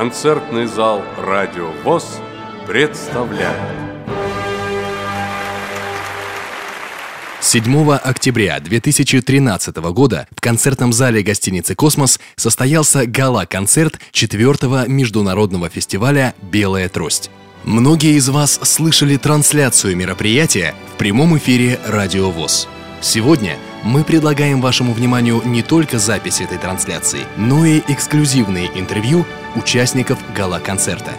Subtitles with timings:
[0.00, 2.20] Концертный зал «Радио ВОЗ»
[2.66, 3.54] представляет
[7.42, 16.88] 7 октября 2013 года в концертном зале гостиницы «Космос» состоялся гала-концерт 4 международного фестиваля «Белая
[16.88, 17.30] трость».
[17.64, 22.68] Многие из вас слышали трансляцию мероприятия в прямом эфире «Радио ВОЗ».
[23.02, 29.24] Сегодня мы предлагаем вашему вниманию не только запись этой трансляции, но и эксклюзивные интервью
[29.56, 31.12] участников гала-концерта.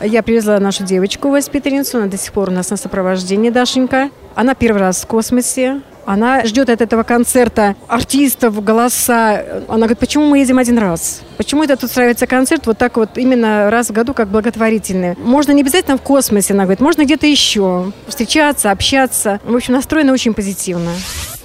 [0.00, 4.10] Я привезла нашу девочку, воспитанницу, она до сих пор у нас на сопровождении, Дашенька.
[4.36, 9.44] Она первый раз в космосе, она ждет от этого концерта артистов, голоса.
[9.68, 11.20] Она говорит, почему мы едем один раз?
[11.36, 15.16] Почему этот устраивается концерт вот так вот именно раз в году, как благотворительный?
[15.18, 17.92] Можно не обязательно в космосе, она говорит, можно где-то еще.
[18.06, 19.38] Встречаться, общаться.
[19.44, 20.92] В общем, настроена очень позитивно.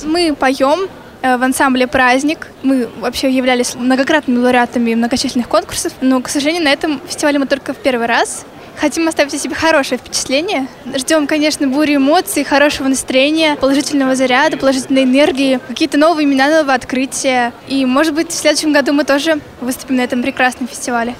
[0.05, 0.87] Мы поем,
[1.21, 2.47] э, в ансамбле «Праздник».
[2.63, 7.73] Мы вообще являлись многократными лауреатами многочисленных конкурсов, но, к сожалению, на этом фестивале мы только
[7.73, 8.45] в первый раз.
[8.77, 10.67] Хотим оставить о себе хорошее впечатление.
[10.95, 17.53] Ждем, конечно, бури эмоций, хорошего настроения, положительного заряда, положительной энергии, какие-то новые имена, новые открытия.
[17.67, 21.15] И, может быть, в следующем году мы тоже выступим на этом прекрасном фестивале.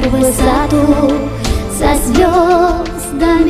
[0.00, 1.12] Ветер в высоту
[1.78, 3.44] со звездами,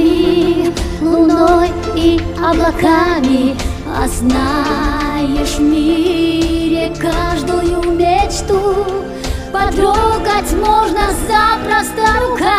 [1.01, 3.57] луной и облаками,
[3.87, 8.87] а знаешь в мире каждую мечту
[9.53, 12.51] потрогать можно запросто руками.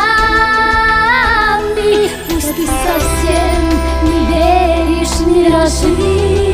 [2.29, 3.61] Пусть ты совсем
[4.03, 6.50] не веришь в миражи,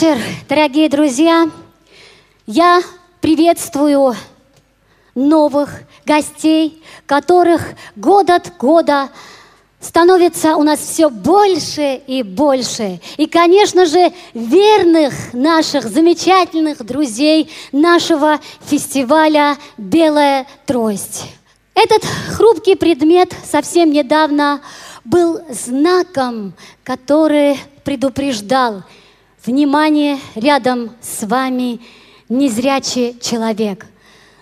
[0.00, 0.18] вечер,
[0.48, 1.50] дорогие друзья!
[2.46, 2.80] Я
[3.20, 4.16] приветствую
[5.14, 7.60] новых гостей, которых
[7.96, 9.10] год от года
[9.78, 13.00] становится у нас все больше и больше.
[13.18, 21.26] И, конечно же, верных наших замечательных друзей нашего фестиваля «Белая трость».
[21.74, 24.62] Этот хрупкий предмет совсем недавно
[25.04, 26.54] был знаком,
[26.84, 28.82] который предупреждал
[29.44, 31.80] внимание рядом с вами
[32.28, 33.86] незрячий человек.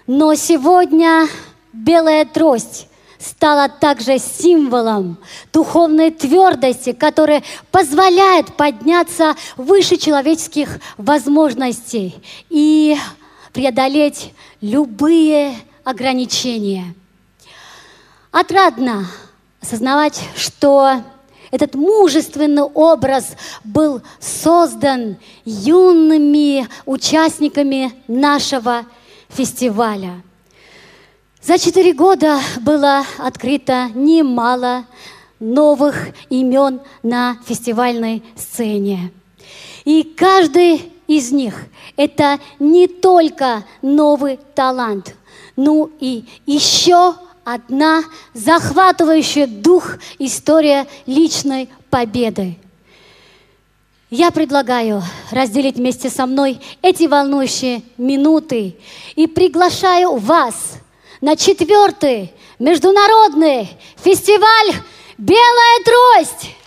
[0.06, 1.28] Но сегодня
[1.72, 5.18] белая трость стала также символом
[5.52, 12.14] духовной твердости, которая позволяет подняться выше человеческих возможностей
[12.48, 12.96] и
[13.52, 16.94] преодолеть любые ограничения.
[18.30, 19.06] Отрадно
[19.60, 21.02] осознавать, что
[21.50, 28.84] этот мужественный образ был создан юными участниками нашего
[29.28, 30.22] фестиваля.
[31.42, 34.84] За четыре года было открыто немало
[35.40, 39.12] новых имен на фестивальной сцене.
[39.84, 41.54] И каждый из них–
[41.96, 45.14] это не только новый талант,
[45.56, 47.14] но и еще
[47.54, 48.04] одна
[48.34, 52.58] захватывающая дух история личной победы.
[54.10, 58.76] Я предлагаю разделить вместе со мной эти волнующие минуты
[59.16, 60.74] и приглашаю вас
[61.22, 64.74] на четвертый международный фестиваль
[65.16, 66.57] «Белая трость».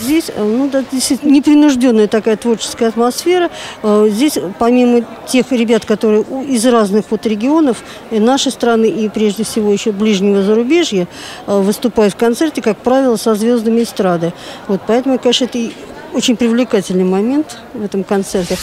[0.00, 3.50] Здесь э, ну, да, действительно непринужденная такая творческая атмосфера.
[3.82, 9.44] Э, здесь, помимо тех ребят, которые из разных вот регионов и нашей страны, и прежде
[9.44, 11.06] всего еще ближнего зарубежья,
[11.46, 14.32] э, выступают в концерте, как правило, со звездами эстрады.
[14.68, 15.58] Вот, поэтому, конечно, это
[16.12, 18.56] очень привлекательный момент в этом концерте.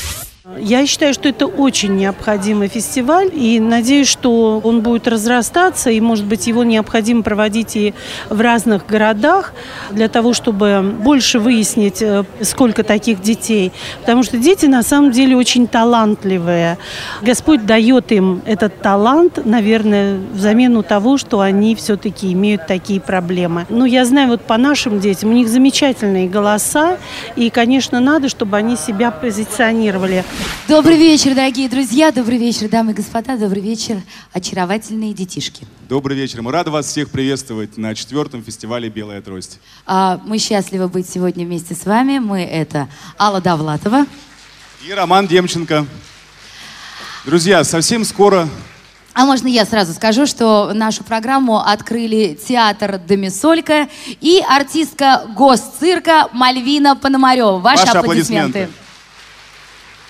[0.58, 6.26] Я считаю, что это очень необходимый фестиваль, и надеюсь, что он будет разрастаться, и, может
[6.26, 7.94] быть, его необходимо проводить и
[8.28, 9.54] в разных городах,
[9.92, 13.72] для того, чтобы больше выяснить, э, сколько таких детей.
[14.00, 16.80] Потому что дети, на самом деле, очень талантливые.
[17.22, 23.68] Господь дает им этот талант, наверное, в замену того, что они все-таки имеют такие проблемы.
[23.70, 26.98] Ну, я знаю, вот по нашим детям, у них замечательные голоса,
[27.36, 30.26] и, конечно, надо, чтобы они себя позиционировали.
[30.68, 34.02] Добрый вечер, дорогие друзья, добрый вечер, дамы и господа, добрый вечер,
[34.32, 35.68] очаровательные детишки.
[35.90, 36.42] Добрый вечер.
[36.42, 39.60] Мы рады вас всех приветствовать на четвертом фестивале «Белая трость».
[39.86, 42.20] А, мы счастливы быть сегодня вместе с вами.
[42.20, 42.88] Мы это
[43.20, 44.06] Алла Давлатова.
[44.88, 45.86] И Роман Демченко.
[47.26, 48.48] Друзья, совсем скоро
[49.14, 53.90] а можно я сразу скажу, что нашу программу открыли театр Домисолька
[54.22, 57.60] и артистка госцирка Мальвина Пономарева.
[57.60, 58.64] Ваши, Ваши аплодисменты.
[58.64, 58.81] аплодисменты.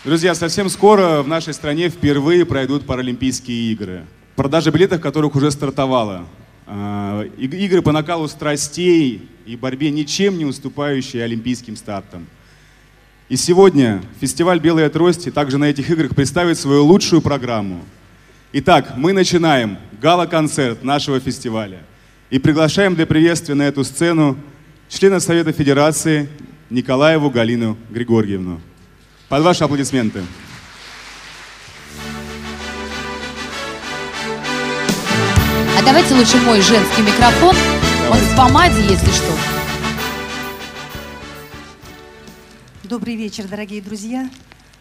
[0.03, 4.01] Друзья, совсем скоро в нашей стране впервые пройдут Паралимпийские игры.
[4.35, 6.25] Продажа билетов, которых уже стартовала.
[7.37, 12.25] Игры по накалу страстей и борьбе ничем не уступающие олимпийским стартам.
[13.29, 17.81] И сегодня фестиваль «Белые трости» также на этих играх представит свою лучшую программу.
[18.53, 21.83] Итак, мы начинаем гала-концерт нашего фестиваля.
[22.31, 24.35] И приглашаем для приветствия на эту сцену
[24.89, 26.27] члена Совета Федерации
[26.71, 28.61] Николаеву Галину Григорьевну.
[29.31, 30.25] Под ваши аплодисменты.
[35.79, 37.55] А давайте лучше мой женский микрофон.
[37.55, 38.11] Давайте.
[38.11, 39.33] Он в помаде, если что.
[42.83, 44.29] Добрый вечер, дорогие друзья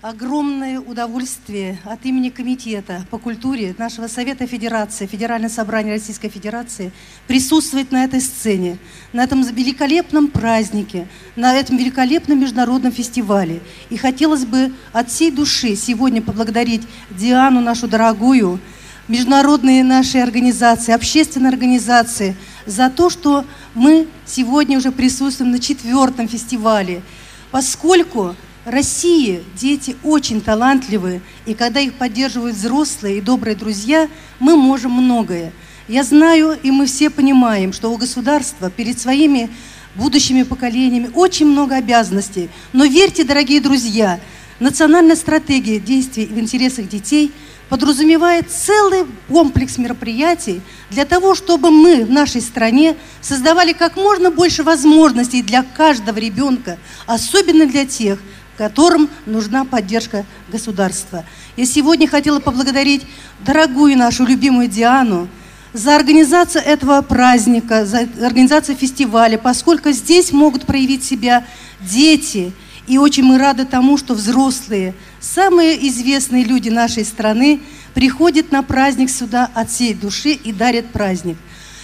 [0.02, 6.90] огромное удовольствие от имени Комитета по культуре нашего Совета Федерации, Федерального собрания Российской Федерации
[7.26, 8.78] присутствовать на этой сцене,
[9.12, 13.60] на этом великолепном празднике, на этом великолепном международном фестивале.
[13.90, 18.58] И хотелось бы от всей души сегодня поблагодарить Диану, нашу дорогую,
[19.06, 23.44] международные наши организации, общественные организации за то, что
[23.74, 27.02] мы сегодня уже присутствуем на четвертом фестивале,
[27.50, 34.92] поскольку России дети очень талантливые, и когда их поддерживают взрослые и добрые друзья, мы можем
[34.92, 35.52] многое.
[35.88, 39.50] Я знаю, и мы все понимаем, что у государства перед своими
[39.94, 42.50] будущими поколениями очень много обязанностей.
[42.72, 44.20] Но верьте, дорогие друзья,
[44.60, 47.32] национальная стратегия действий в интересах детей
[47.70, 54.62] подразумевает целый комплекс мероприятий для того, чтобы мы в нашей стране создавали как можно больше
[54.64, 58.18] возможностей для каждого ребенка, особенно для тех,
[58.56, 61.24] которым нужна поддержка государства.
[61.56, 63.06] Я сегодня хотела поблагодарить
[63.44, 65.28] дорогую нашу любимую Диану
[65.72, 71.44] за организацию этого праздника, за организацию фестиваля, поскольку здесь могут проявить себя
[71.80, 72.52] дети.
[72.86, 77.60] И очень мы рады тому, что взрослые, самые известные люди нашей страны
[77.94, 81.36] приходят на праздник сюда от всей души и дарят праздник.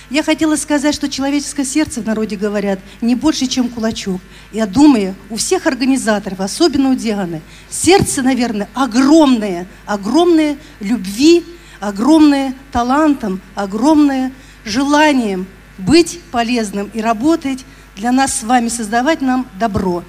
[0.09, 4.21] Я хотела сказать, что человеческое сердце, в народе говорят, не больше, чем кулачок.
[4.53, 11.45] Я думаю, у всех организаторов, особенно у Дианы, сердце, наверное, огромное, огромное любви,
[11.81, 14.33] огромное талантом, огромное
[14.65, 15.47] желанием
[15.79, 17.65] быть полезным и работать
[17.97, 20.05] для нас с вами, создавать нам добро.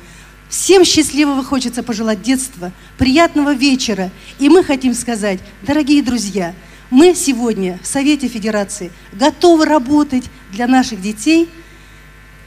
[0.47, 4.11] Всем счастливого хочется пожелать детства, приятного вечера.
[4.39, 6.53] И мы хотим сказать, дорогие друзья,
[6.89, 11.49] мы сегодня в Совете Федерации готовы работать для наших детей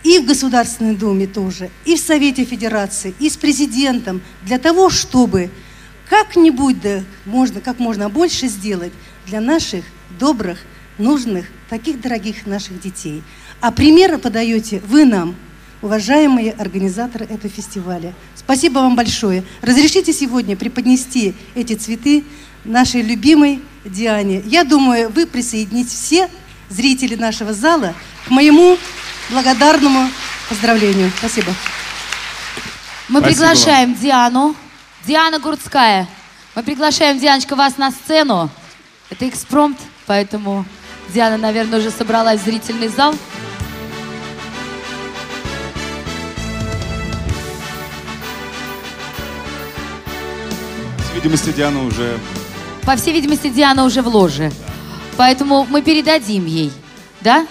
[0.02, 5.50] и в Государственной Думе тоже, и в Совете Федерации, и с президентом, для того, чтобы
[6.08, 8.92] как-нибудь, да, можно, как можно больше сделать
[9.26, 9.84] для наших
[10.18, 10.58] добрых,
[10.98, 13.22] нужных, таких дорогих наших детей.
[13.60, 15.36] А примеры подаете вы нам,
[15.82, 18.14] уважаемые организаторы этого фестиваля.
[18.34, 19.44] Спасибо вам большое.
[19.62, 22.24] Разрешите сегодня преподнести эти цветы
[22.64, 24.42] нашей любимой Диане.
[24.46, 26.30] Я думаю, вы присоединитесь все
[26.68, 27.94] зрители нашего зала
[28.26, 28.78] к моему
[29.30, 30.08] благодарному
[30.48, 31.10] поздравлению.
[31.18, 31.52] Спасибо.
[33.08, 34.54] Мы Спасибо приглашаем Диану.
[35.06, 36.08] Диана Гурцкая.
[36.54, 38.50] Мы приглашаем, Дианочка, вас на сцену.
[39.08, 40.64] Это экспромт, поэтому
[41.08, 43.14] Диана, наверное, уже собралась в зрительный зал.
[50.98, 52.18] С видимости, Диана уже...
[52.90, 54.50] По всей видимости, Диана уже в ложе.
[55.16, 56.72] Поэтому мы передадим ей.
[57.20, 57.46] Да?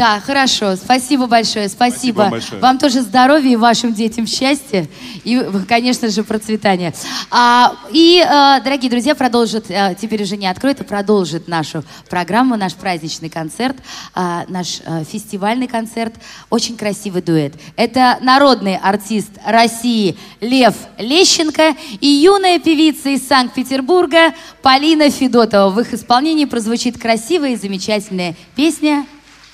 [0.00, 0.76] Да, хорошо.
[0.76, 1.68] Спасибо большое.
[1.68, 1.92] Спасибо.
[1.92, 2.62] Спасибо вам большое.
[2.62, 4.88] Вам тоже здоровья и вашим детям счастья.
[5.24, 6.94] И, конечно же, процветания.
[7.30, 12.56] А, и, э, дорогие друзья, продолжит, э, теперь уже не откроет, а продолжит нашу программу,
[12.56, 13.76] наш праздничный концерт,
[14.14, 16.14] а, наш э, фестивальный концерт.
[16.48, 17.52] Очень красивый дуэт.
[17.76, 25.68] Это народный артист России Лев Лещенко и юная певица из Санкт-Петербурга Полина Федотова.
[25.68, 29.04] В их исполнении прозвучит красивая и замечательная песня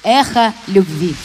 [0.07, 1.17] «Эхо любви».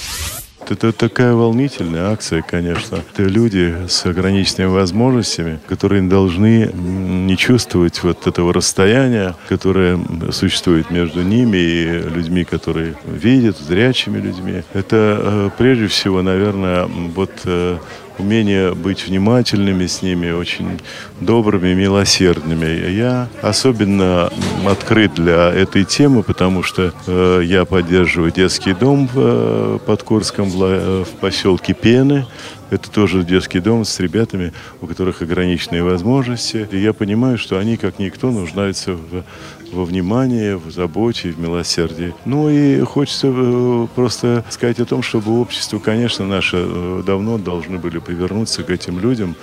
[0.67, 2.95] Это такая волнительная акция, конечно.
[2.95, 9.99] Это люди с ограниченными возможностями, которые должны не чувствовать вот этого расстояния, которое
[10.31, 14.63] существует между ними и людьми, которые видят, зрячими людьми.
[14.73, 17.77] Это э, прежде всего, наверное, вот э,
[18.21, 20.79] умение быть внимательными с ними, очень
[21.19, 22.89] добрыми, милосердными.
[22.91, 24.29] Я особенно
[24.65, 30.49] открыт для этой темы, потому что э, я поддерживаю детский дом в, э, под Курском,
[30.49, 32.25] э, в поселке Пены.
[32.69, 36.69] Это тоже детский дом с ребятами, у которых ограниченные возможности.
[36.71, 39.23] И я понимаю, что они, как никто, нуждаются в,
[39.71, 42.13] во внимании, в заботе, в милосердии.
[42.25, 47.77] Ну и хочется э, просто сказать о том, чтобы общество, конечно, наше э, давно должны
[47.77, 49.35] были повернуться к этим людям,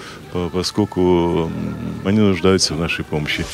[0.53, 1.51] поскольку
[2.05, 3.45] они нуждаются в нашей помощи.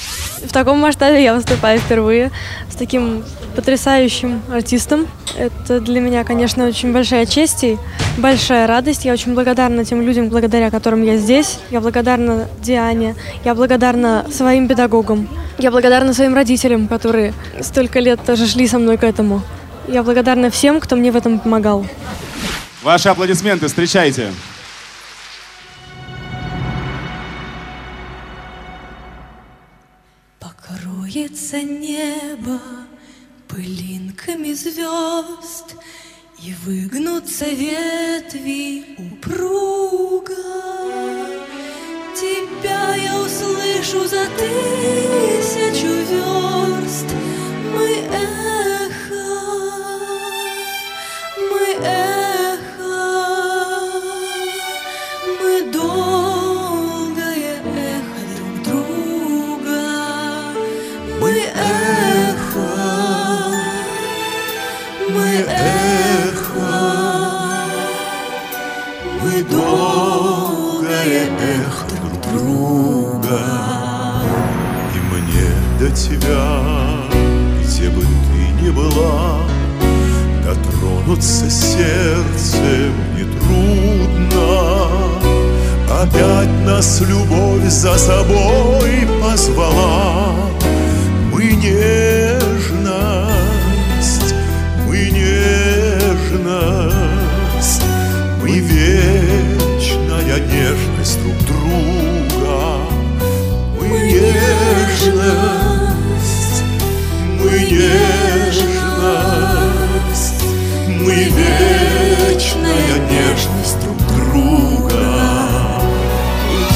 [0.45, 2.31] В таком масштабе я выступаю впервые
[2.71, 3.23] с таким
[3.55, 5.07] потрясающим артистом.
[5.37, 7.79] Это для меня, конечно, очень большая честь и
[8.19, 9.05] большая радость.
[9.05, 11.59] Я очень благодарна тем людям, благодаря которым я здесь.
[11.71, 13.17] Я благодарна Диане.
[13.45, 15.29] Я благодарна своим педагогам.
[15.59, 19.43] Я благодарна своим родителям, которые столько лет тоже шли со мной к этому.
[19.87, 21.87] Я благодарна всем, кто мне в этом помогал.
[22.83, 24.31] Ваши аплодисменты, встречайте.
[31.15, 32.61] Покроется небо
[33.47, 35.77] пылинками звезд
[36.43, 40.35] И выгнутся ветви упруга.
[42.17, 44.27] Тебя я услышу за
[81.15, 84.47] Дотронуться сердцем нетрудно.
[86.03, 90.35] Опять нас любовь за собой позвала.
[91.33, 92.75] Мы нежность,
[94.87, 96.43] мы нежность,
[98.43, 102.57] мы вечная нежность друг друга.
[103.79, 105.55] Мы нежность,
[107.41, 108.44] мы нежность,
[111.59, 115.05] вечная нежность друг друга.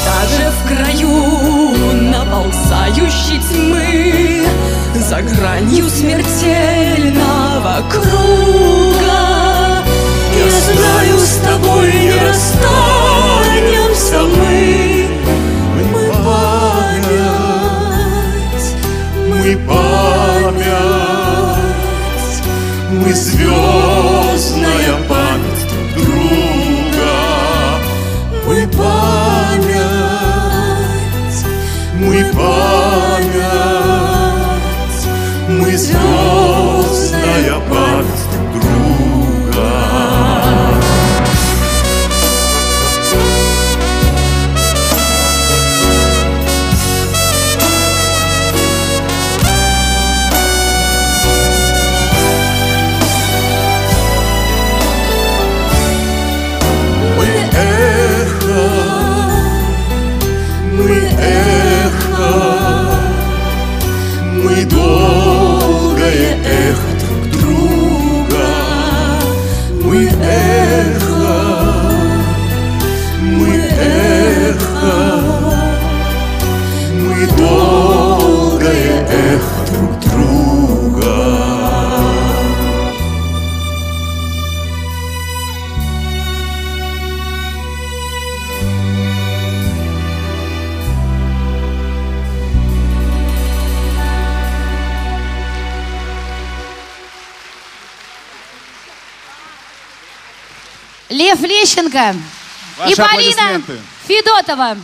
[0.05, 1.15] Даже в краю
[2.09, 4.45] наползающей тьмы
[4.95, 9.23] За гранью смертельного круга
[10.35, 15.07] Я знаю, с тобой не расстанемся мы.
[15.93, 16.03] Мы.
[16.23, 17.49] Память,
[19.27, 20.69] Мы память,
[22.91, 23.78] мы звезды
[35.79, 36.28] So.
[101.79, 102.15] Лещенко
[102.77, 103.61] Ваши и Полина.
[104.07, 104.77] Федотова.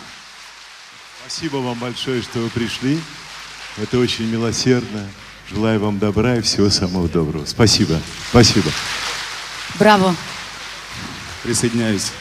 [1.21, 2.99] Спасибо вам большое, что вы пришли.
[3.77, 5.07] Это очень милосердно.
[5.49, 7.45] Желаю вам добра и всего самого доброго.
[7.45, 7.99] Спасибо.
[8.29, 8.71] Спасибо.
[9.75, 10.15] Браво.
[11.43, 12.11] Присоединяюсь.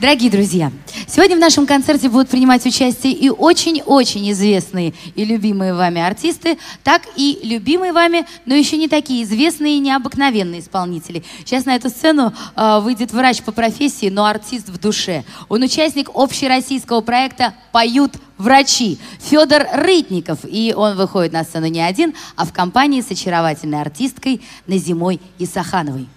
[0.00, 0.72] Дорогие друзья,
[1.06, 7.02] сегодня в нашем концерте будут принимать участие и очень-очень известные и любимые вами артисты, так
[7.14, 11.22] и любимые вами, но еще не такие известные и необыкновенные исполнители.
[11.44, 15.22] Сейчас на эту сцену э, выйдет врач по профессии, но артист в душе.
[15.48, 20.40] Он участник общероссийского проекта «Поют врачи» Федор Рытников.
[20.42, 26.08] И он выходит на сцену не один, а в компании с очаровательной артисткой Назимой Исахановой.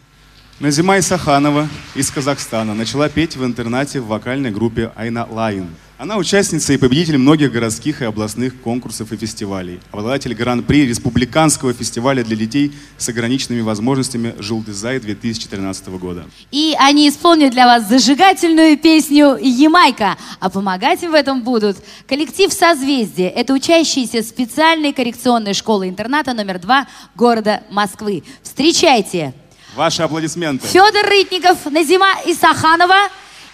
[0.59, 5.67] Назима Исаханова из Казахстана начала петь в интернате в вокальной группе Айна Лайн.
[5.99, 9.79] Она участница и победитель многих городских и областных конкурсов и фестивалей.
[9.91, 16.25] Обладатель гран-при Республиканского фестиваля для детей с ограниченными возможностями «Желтызай» 2013 года.
[16.49, 20.17] И они исполнят для вас зажигательную песню «Ямайка».
[20.39, 21.77] А помогать им в этом будут
[22.07, 23.29] коллектив «Созвездие».
[23.29, 28.23] Это учащиеся специальной коррекционной школы-интерната номер два города Москвы.
[28.41, 29.35] Встречайте!
[29.77, 30.67] Ваши аплодисменты.
[30.67, 32.97] Федор Рытников, Назима Исаханова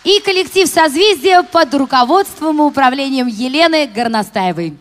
[0.06, 4.74] и коллектив «Созвездие» под руководством и управлением Елены Горностаевой.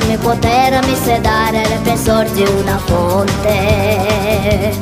[0.00, 4.76] cine putere mi sedare le e di una fonte.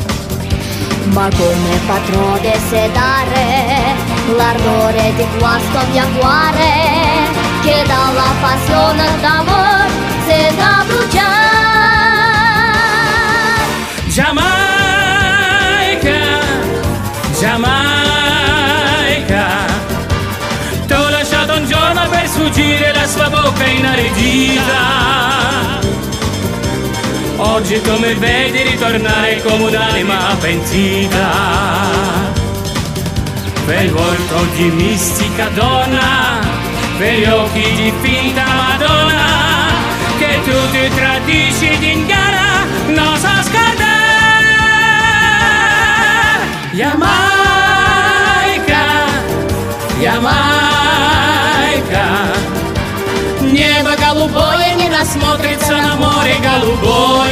[1.12, 3.94] Ma come patrò di sedare
[4.37, 6.72] l'ardore di questo mio cuore
[7.62, 9.87] che dalla passione d'amor
[10.26, 11.44] se da bruciare.
[14.09, 14.50] Jamaica,
[17.38, 17.75] Jamaica.
[22.56, 24.72] fuggire la sua bocca inaridita.
[27.36, 31.28] Oggi come vedi ritornare come un'anima pentita.
[33.66, 36.40] Bel volto di mistica donna,
[36.96, 39.26] per occhi di finta Madonna,
[40.18, 44.54] che tu ti tradisci ed inganna, non so scordare.
[46.72, 47.04] Yamaica,
[49.98, 50.55] Yamaica.
[53.56, 57.26] Небо голубое не насмотрится на море голубое.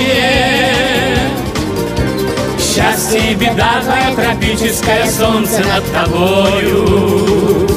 [2.58, 7.73] Счастье и беда твое тропическое солнце над тобою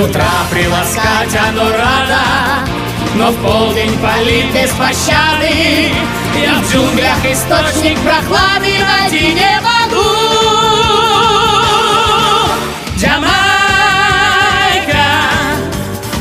[0.00, 2.66] утра приласкать оно рано,
[3.14, 5.92] но в полдень палит без пощады.
[6.34, 10.16] Я в джунглях источник прохлады найти не могу.
[12.96, 13.36] Джамайка,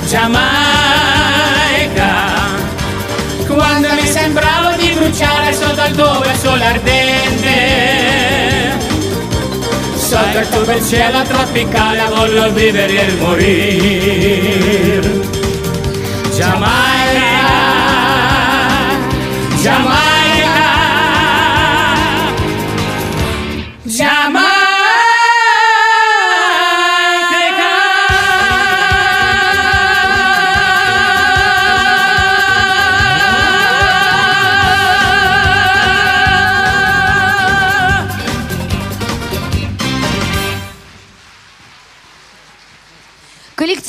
[0.09, 0.43] Giamaica,
[3.47, 6.19] quando mi sembrava di bruciare sotto il tuo
[6.83, 6.98] bel
[10.10, 15.20] salta il tuo pensiero tropicale voglio vivere e morire.
[16.34, 17.28] Jamaica
[19.62, 20.09] Jamaica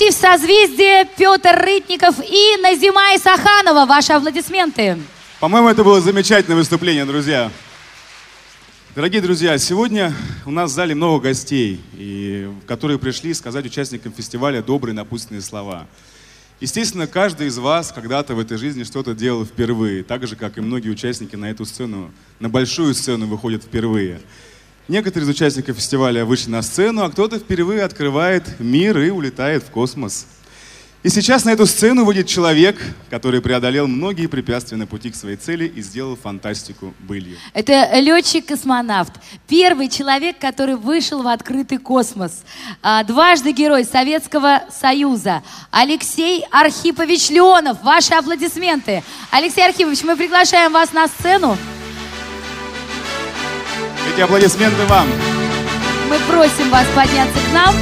[0.02, 3.86] Коллектив «Созвездие», Петр Рытников и Назима Исаханова.
[3.86, 4.98] Ваши аплодисменты.
[5.40, 7.52] По-моему, это было замечательное выступление, друзья.
[8.96, 10.12] Дорогие друзья, сегодня
[10.48, 15.86] у нас в зале много гостей, и, которые пришли сказать участникам фестиваля добрые напутственные слова.
[16.60, 20.62] Естественно, каждый из вас когда-то в этой жизни что-то делал впервые, так же, как и
[20.62, 24.20] многие участники на эту сцену, на большую сцену выходят впервые.
[24.88, 29.70] Некоторые из участников фестиваля вышли на сцену, а кто-то впервые открывает мир и улетает в
[29.70, 30.26] космос.
[31.04, 35.36] И сейчас на эту сцену выйдет человек, который преодолел многие препятствия на пути к своей
[35.36, 37.38] цели и сделал фантастику былью.
[37.56, 39.12] Это летчик-космонавт.
[39.48, 42.44] Первый человек, который вышел в открытый космос.
[42.84, 45.42] А, Дважды герой Советского Союза.
[45.72, 47.82] Алексей Архипович Леонов.
[47.82, 49.04] Ваши аплодисменты.
[49.32, 51.58] Алексей Архипович, мы приглашаем вас на сцену.
[54.14, 55.08] Эти аплодисменты вам.
[56.10, 57.74] Мы просим вас подняться к нам.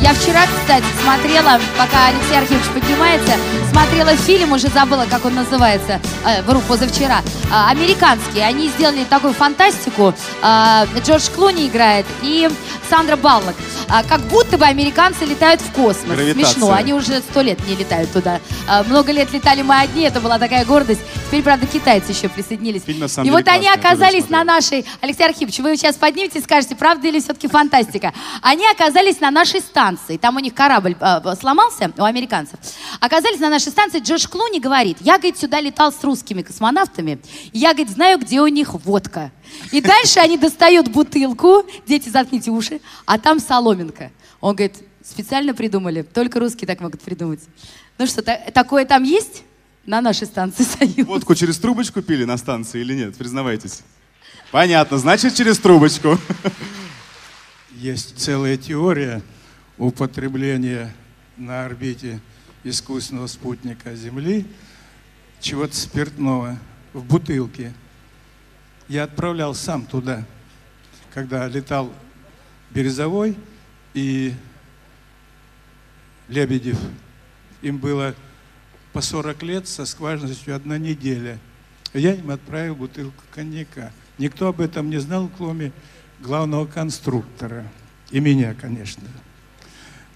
[0.00, 3.32] Я вчера, кстати, смотрела, пока Алексей Архивович поднимается,
[3.72, 8.38] смотрела фильм, уже забыла, как он называется, э, вру, позавчера, а, американский.
[8.38, 10.14] Они сделали такую фантастику.
[10.40, 12.48] А, Джордж Клуни играет и
[12.88, 13.56] Сандра Баллок.
[13.88, 16.14] А, как будто бы американцы летают в космос.
[16.14, 16.52] Гравитация.
[16.52, 18.40] Смешно, они уже сто лет не летают туда.
[18.68, 21.00] А, много лет летали мы одни, это была такая гордость.
[21.28, 22.84] Теперь, правда, китайцы еще присоединились.
[22.84, 24.86] Фильм, на самом и деле, вот они оказались на нашей...
[25.02, 28.14] Алексей Архипович, вы сейчас подниметесь и скажете, правда или все-таки фантастика?
[28.40, 30.16] Они оказались на нашей станции.
[30.16, 32.58] Там у них корабль э, сломался, у американцев.
[32.98, 34.00] Оказались на нашей станции.
[34.00, 37.18] Джош Клуни говорит, я, говорит, сюда летал с русскими космонавтами.
[37.52, 39.30] Я, говорит, знаю, где у них водка.
[39.70, 44.12] И дальше они достают бутылку, дети, заткните уши, а там соломинка.
[44.40, 47.40] Он говорит, специально придумали, только русские так могут придумать.
[47.98, 49.42] Ну что, та- такое там есть?
[49.88, 51.06] На нашей станции Союз.
[51.06, 53.16] Водку через трубочку пили на станции или нет?
[53.16, 53.80] Признавайтесь.
[54.50, 56.18] Понятно, значит через трубочку.
[57.72, 59.22] Есть целая теория
[59.78, 60.94] употребления
[61.38, 62.20] на орбите
[62.64, 64.46] искусственного спутника Земли
[65.40, 66.58] чего-то спиртного
[66.92, 67.72] в бутылке.
[68.88, 70.26] Я отправлял сам туда,
[71.14, 71.90] когда летал
[72.68, 73.38] Березовой
[73.94, 74.34] и
[76.28, 76.78] Лебедев.
[77.62, 78.14] Им было
[78.98, 81.38] по 40 лет со скважинностью одна неделя.
[81.94, 83.92] Я им отправил бутылку коньяка.
[84.18, 85.70] Никто об этом не знал, кроме
[86.18, 87.64] главного конструктора.
[88.10, 89.04] И меня, конечно.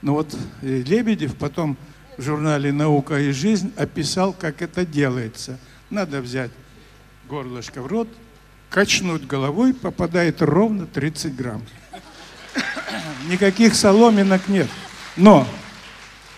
[0.01, 1.77] Но вот э, Лебедев потом
[2.19, 5.61] в журнале «Наука и жизнь» описал, как это делается.
[5.89, 6.51] Надо взять
[7.29, 8.09] горлышко в рот,
[8.69, 11.63] качнуть головой, попадает ровно 30 грамм.
[13.31, 14.67] Никаких соломинок нет.
[15.17, 15.47] Но,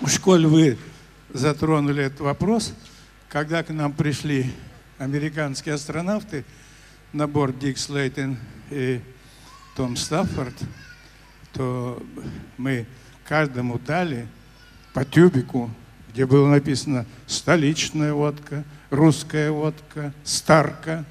[0.03, 0.77] уж коль вы
[1.35, 2.73] затронули этот вопрос,
[3.29, 4.51] когда к нам пришли
[4.99, 6.45] американские астронавты
[7.13, 8.39] на борт Дик Слейтен
[8.71, 9.01] и
[9.77, 10.55] Том Стаффорд,
[11.53, 12.03] то
[12.57, 12.87] мы
[13.25, 14.27] каждому дали
[14.93, 15.71] по тюбику,
[16.13, 21.05] где было написано столичная водка, русская водка, старка.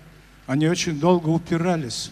[0.48, 2.12] Они очень долго упирались.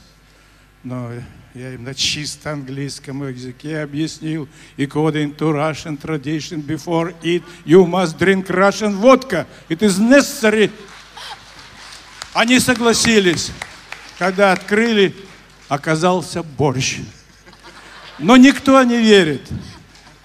[0.84, 1.12] Но
[1.54, 8.18] я им на чисто английском языке объяснил, according to Russian tradition, before it, you must
[8.18, 9.46] drink Russian vodka.
[9.68, 10.72] It is necessary.
[12.34, 13.52] Они согласились.
[14.18, 15.14] Когда открыли,
[15.68, 17.00] оказался борщ.
[18.20, 19.42] Но никто не верит.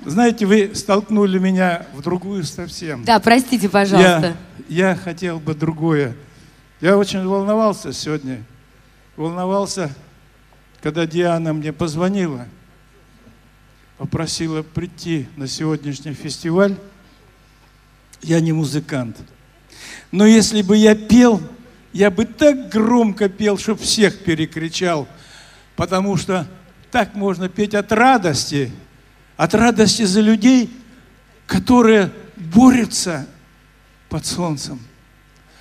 [0.04, 3.02] Знаете, вы столкнули меня в другую совсем.
[3.02, 4.36] Да, простите, пожалуйста.
[4.68, 6.14] Я, я хотел бы другое.
[6.80, 8.44] Я очень волновался сегодня.
[9.16, 9.90] Волновался,
[10.82, 12.46] когда Диана мне позвонила,
[13.98, 16.76] попросила прийти на сегодняшний фестиваль.
[18.22, 19.16] Я не музыкант.
[20.10, 21.42] Но если бы я пел,
[21.92, 25.08] я бы так громко пел, чтобы всех перекричал.
[25.76, 26.46] Потому что
[26.90, 28.70] так можно петь от радости,
[29.36, 30.70] от радости за людей,
[31.46, 33.26] которые борются
[34.08, 34.80] под солнцем,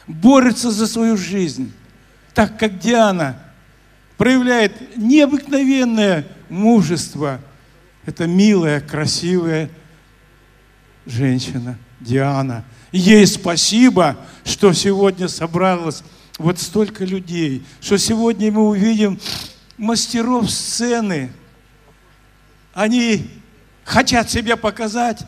[0.07, 1.73] борются за свою жизнь,
[2.33, 3.44] так как Диана
[4.17, 7.41] проявляет необыкновенное мужество.
[8.05, 9.69] Это милая, красивая
[11.05, 12.63] женщина Диана.
[12.91, 16.03] Ей спасибо, что сегодня собралось
[16.37, 19.19] вот столько людей, что сегодня мы увидим
[19.77, 21.31] мастеров сцены.
[22.73, 23.29] Они
[23.83, 25.25] хотят себя показать.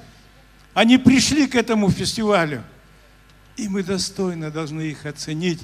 [0.74, 2.64] Они пришли к этому фестивалю.
[3.56, 5.62] И мы достойно должны их оценить.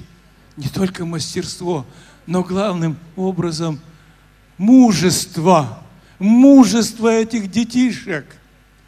[0.56, 1.86] Не только мастерство,
[2.26, 3.80] но главным образом
[4.58, 5.80] мужество.
[6.18, 8.24] Мужество этих детишек.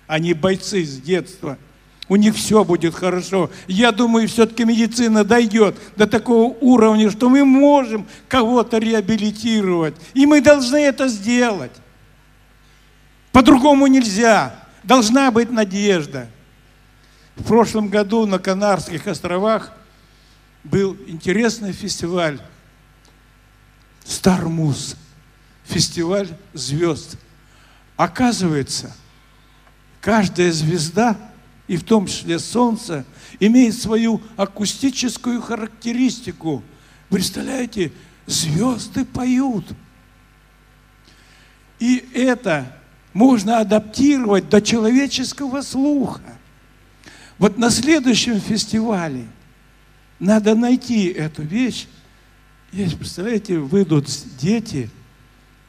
[0.07, 1.59] Они бойцы с детства.
[2.09, 3.51] У них все будет хорошо.
[3.67, 9.97] Я думаю, все-таки медицина дойдет до такого уровня, что мы можем кого-то реабилитировать.
[10.15, 11.73] И мы должны это сделать.
[13.33, 14.55] По-другому нельзя.
[14.85, 16.29] Должна быть надежда.
[17.35, 19.73] В прошлом году на Канарских островах
[20.63, 22.41] был интересный фестиваль
[24.07, 24.97] Стармуз.
[25.65, 27.17] Фестиваль звезд.
[27.97, 28.95] Оказывается,
[30.01, 31.17] каждая звезда
[31.67, 33.05] и в том числе Солнце,
[33.41, 36.63] имеет свою акустическую характеристику.
[37.09, 37.93] Представляете,
[38.27, 39.67] звезды поют.
[41.79, 42.79] И это
[43.13, 46.23] можно адаптировать до человеческого слуха.
[47.39, 49.27] Вот на следующем фестивале
[50.19, 51.87] надо найти эту вещь.
[52.77, 54.07] Есть, представляете, выйдут
[54.39, 54.91] дети,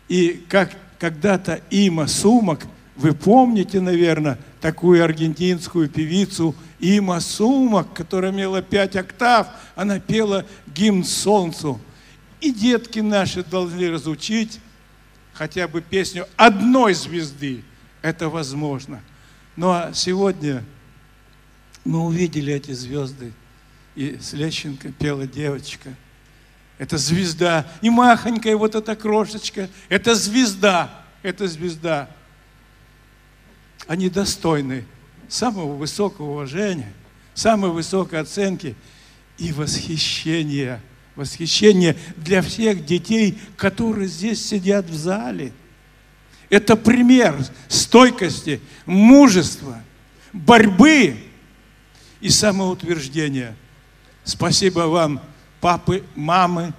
[0.09, 2.59] и как когда-то Има Сумок,
[2.97, 11.05] вы помните, наверное, такую аргентинскую певицу Има Сумок, которая имела пять октав, она пела гимн
[11.05, 11.79] солнцу.
[12.41, 14.59] И детки наши должны разучить
[15.31, 17.63] хотя бы песню одной звезды.
[18.01, 19.01] Это возможно.
[19.55, 20.61] Ну а сегодня
[21.85, 23.31] мы увидели эти звезды.
[23.95, 25.95] И Слещенко пела девочка.
[26.77, 27.67] Это звезда.
[27.81, 29.69] И махонькая вот эта крошечка.
[29.89, 31.03] Это звезда.
[31.23, 32.09] Это звезда.
[33.87, 34.85] Они достойны
[35.27, 36.93] самого высокого уважения,
[37.33, 38.75] самой высокой оценки
[39.37, 40.81] и восхищения.
[41.15, 45.51] Восхищение для всех детей, которые здесь сидят в зале.
[46.49, 47.35] Это пример
[47.67, 49.81] стойкости, мужества,
[50.31, 51.17] борьбы
[52.21, 53.55] и самоутверждения.
[54.23, 55.19] Спасибо вам,
[55.61, 56.73] папы, мамы,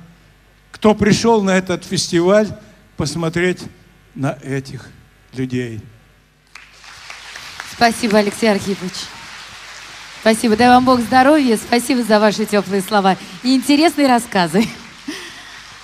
[0.70, 2.48] кто пришел на этот фестиваль
[2.96, 3.62] посмотреть
[4.14, 4.88] на этих
[5.32, 5.80] людей.
[7.72, 8.92] Спасибо, Алексей Архипович.
[10.20, 10.56] Спасибо.
[10.56, 11.56] Дай вам Бог здоровья.
[11.56, 14.64] Спасибо за ваши теплые слова и интересные рассказы.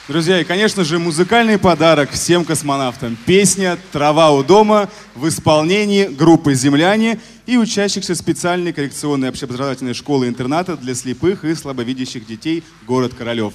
[0.06, 3.16] Друзья, и, конечно же, музыкальный подарок всем космонавтам.
[3.24, 10.94] Песня «Трава у дома» в исполнении группы «Земляне» и учащихся специальной коррекционной общеобразовательной школы-интерната для
[10.94, 13.54] слепых и слабовидящих детей город Королев.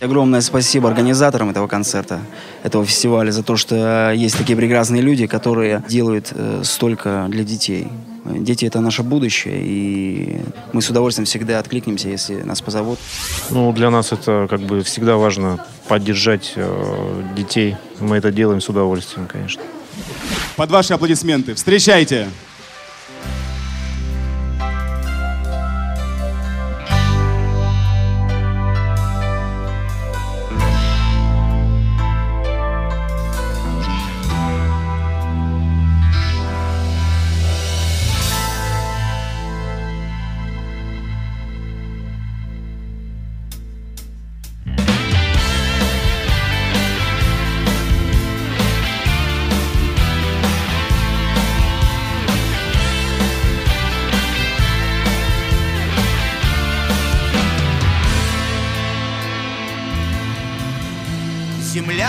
[0.00, 2.20] Огромное спасибо организаторам этого концерта,
[2.62, 7.88] этого фестиваля, за то, что есть такие прекрасные люди, которые делают э, столько для детей.
[8.24, 10.40] Дети— это наше будущее, и
[10.72, 12.98] мы с удовольствием всегда откликнемся, если нас позовут.
[13.50, 17.76] Ну, для нас это как бы всегда важно поддержать э, детей.
[18.00, 19.62] Мы это делаем с удовольствием, конечно.
[20.56, 21.54] Под ваши аплодисменты.
[21.54, 22.28] Встречайте!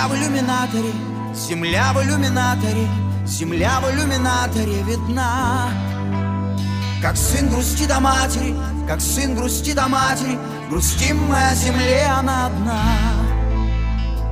[0.08, 0.94] В иллюминаторе,
[1.34, 2.88] земля в иллюминаторе,
[3.26, 5.72] земля в иллюминаторе видна.
[7.02, 8.56] Как сын грустит о матери,
[8.88, 10.38] как сын грустит о матери,
[10.70, 12.84] грустим мы о земле, она одна.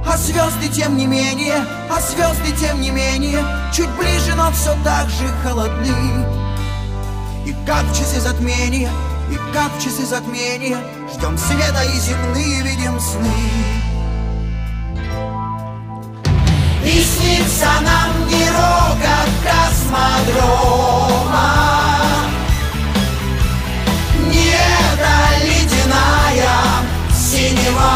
[0.06, 5.10] А звезды тем не менее, а звезды тем не менее, чуть ближе, но все так
[5.10, 6.24] же холодны.
[7.48, 8.92] И как в часы затмения,
[9.32, 10.78] и как в часы затмения,
[11.12, 13.83] ждем света и земные видим сны.
[17.34, 20.70] Снится нам не рокот космодрома.
[24.28, 26.58] Не эта ледяная
[27.12, 27.96] синева.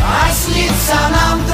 [0.00, 1.46] А снится нам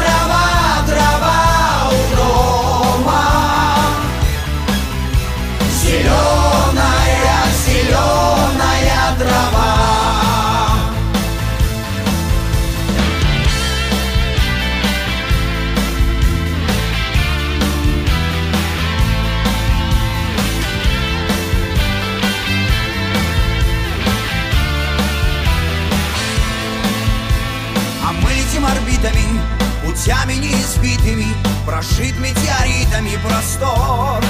[33.00, 34.22] метеоритами простор.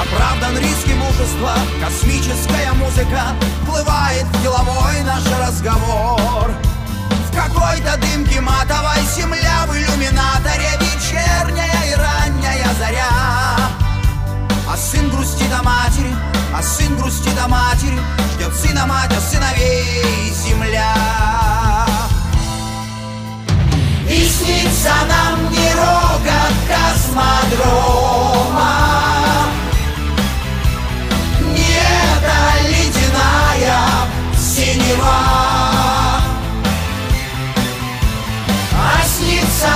[0.00, 6.50] Оправдан риски мужества, космическая музыка Вплывает в деловой наш разговор.
[7.30, 13.58] В какой-то дымке матовой земля в иллюминаторе Вечерняя и ранняя заря.
[14.70, 16.14] А сын грустит о матери,
[16.54, 17.98] а сын грустит о матери,
[18.34, 20.94] Ждет сына мать, а сыновей земля.
[27.18, 28.74] Космодрома.
[31.52, 33.80] Не эта ледяная
[34.36, 35.18] синева.
[38.72, 39.68] А снится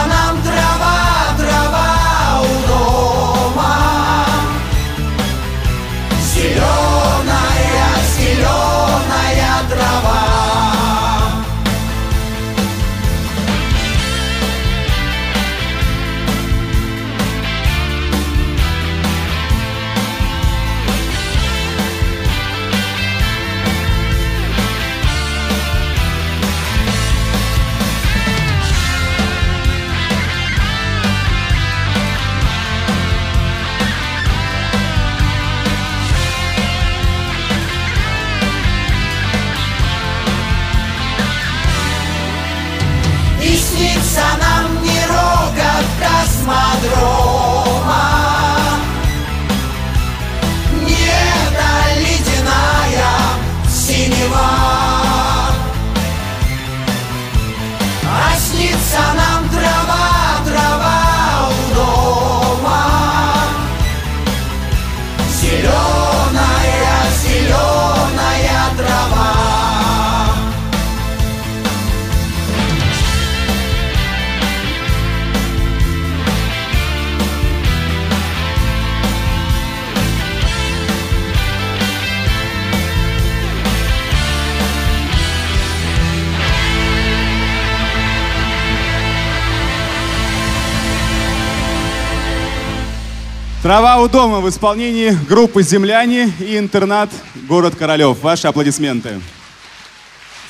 [93.63, 97.11] Трава у дома в исполнении группы «Земляне» и интернат
[97.47, 98.21] «Город Королев».
[98.21, 99.21] Ваши аплодисменты.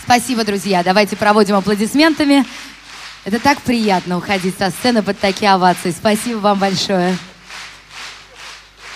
[0.02, 0.82] Спасибо, друзья.
[0.82, 2.46] Давайте проводим аплодисментами.
[3.26, 5.90] Это так приятно уходить со сцены под такие овации.
[5.90, 7.18] Спасибо вам большое.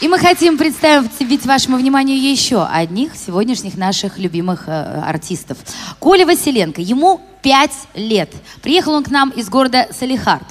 [0.01, 5.59] И мы хотим представить вашему вниманию еще одних сегодняшних наших любимых э, артистов.
[5.99, 6.81] Коля Василенко.
[6.81, 8.33] Ему пять лет.
[8.63, 10.45] Приехал он к нам из города Салихард.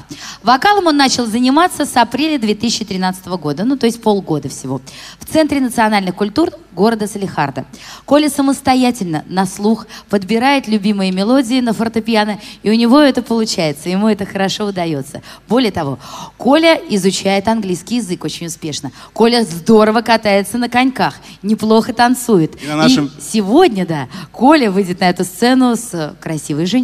[0.44, 4.82] Вокалом он начал заниматься с апреля 2013 года, ну то есть полгода всего,
[5.20, 7.66] в Центре национальных культур города Салихарда.
[8.06, 14.08] Коля самостоятельно, на слух, подбирает любимые мелодии на фортепиано, и у него это получается, ему
[14.08, 15.22] это хорошо удается.
[15.48, 15.98] Более того,
[16.38, 18.92] Коля изучает английский язык очень успешно.
[19.14, 22.62] Коля здорово катается на коньках, неплохо танцует.
[22.62, 26.75] И на нашем- И сегодня, да, Коля выйдет на эту сцену с красивой женщиной,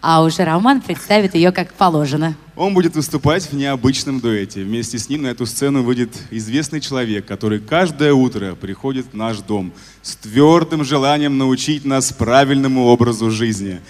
[0.00, 2.34] а уже Роман представит ее как положено.
[2.56, 4.62] Он будет выступать в необычном дуэте.
[4.62, 9.38] Вместе с ним на эту сцену выйдет известный человек, который каждое утро приходит в наш
[9.38, 13.80] дом с твердым желанием научить нас правильному образу жизни.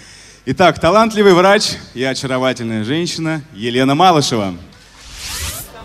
[0.47, 4.55] Итак, талантливый врач и очаровательная женщина Елена Малышева.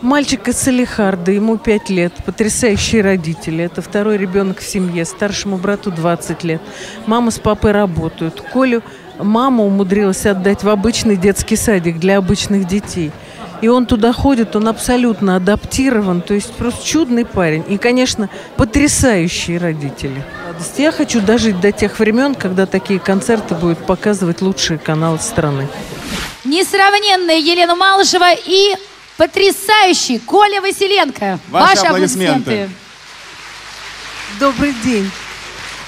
[0.02, 3.64] Мальчик из Салихарда, ему 5 лет, потрясающие родители.
[3.64, 6.62] Это второй ребенок в семье, старшему брату 20 лет.
[7.06, 8.40] Мама с папой работают.
[8.40, 8.82] Колю
[9.22, 13.12] мама умудрилась отдать в обычный детский садик для обычных детей.
[13.60, 17.62] И он туда ходит, он абсолютно адаптирован, то есть просто чудный парень.
[17.68, 20.24] И, конечно, потрясающие родители.
[20.78, 25.68] Я хочу дожить до тех времен, когда такие концерты будут показывать лучшие каналы страны.
[26.44, 28.76] Несравненная Елена Малышева и
[29.18, 31.38] потрясающий Коля Василенко.
[31.50, 32.70] Ваши аплодисменты.
[34.38, 35.10] Добрый день.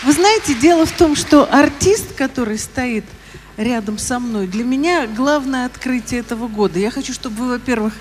[0.03, 3.05] Вы знаете, дело в том, что артист, который стоит
[3.57, 6.79] рядом со мной, для меня главное открытие этого года.
[6.79, 7.95] Я хочу, чтобы вы, во-первых,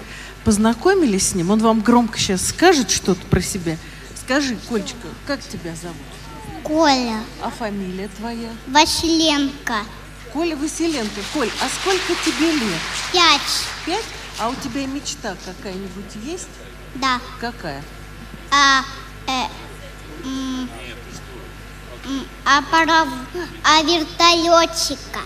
[0.43, 1.51] познакомились с ним.
[1.51, 3.77] Он вам громко сейчас скажет что-то про себя.
[4.15, 5.97] Скажи, Колечка, как тебя зовут?
[6.63, 7.19] Коля.
[7.41, 8.49] А фамилия твоя?
[8.67, 9.75] Василенко.
[10.31, 11.21] Коля Василенко.
[11.33, 12.79] Коль, а сколько тебе лет?
[13.11, 13.65] Пять.
[13.85, 14.05] Пять?
[14.39, 16.47] А у тебя мечта какая-нибудь есть?
[16.95, 17.19] Да.
[17.39, 17.83] Какая?
[18.51, 18.83] А,
[19.27, 19.47] э,
[20.25, 20.69] м,
[22.45, 23.07] а, паров...
[23.63, 25.19] а вертолетчика.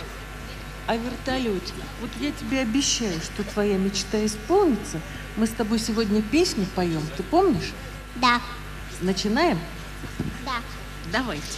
[0.87, 1.73] О вертолете.
[1.99, 4.99] Вот я тебе обещаю, что твоя мечта исполнится.
[5.35, 7.01] Мы с тобой сегодня песню поем.
[7.17, 7.73] Ты помнишь?
[8.15, 8.39] Да.
[9.01, 9.59] Начинаем?
[10.45, 10.61] Да.
[11.11, 11.57] Давайте.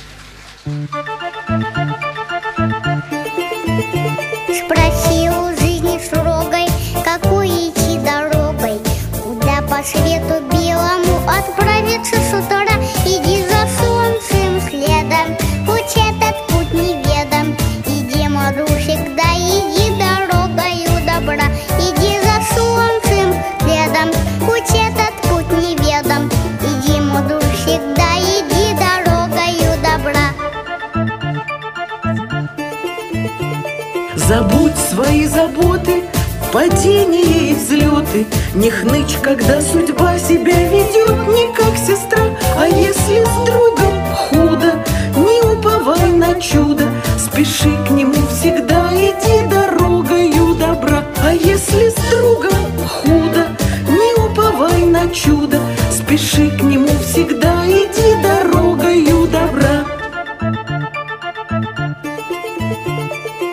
[36.57, 38.25] Падения и взлеты.
[38.55, 41.27] Не хнычь, когда судьба себя ведет.
[41.27, 42.23] Не как сестра
[42.57, 44.73] А если с другом худо,
[45.15, 46.85] не уповай на чудо.
[47.19, 51.03] Спеши к нему всегда, иди дорогою добра.
[51.23, 53.45] А если с другом худо,
[53.87, 55.59] не уповай на чудо.
[55.91, 59.85] Спеши к нему всегда, иди дорогою добра.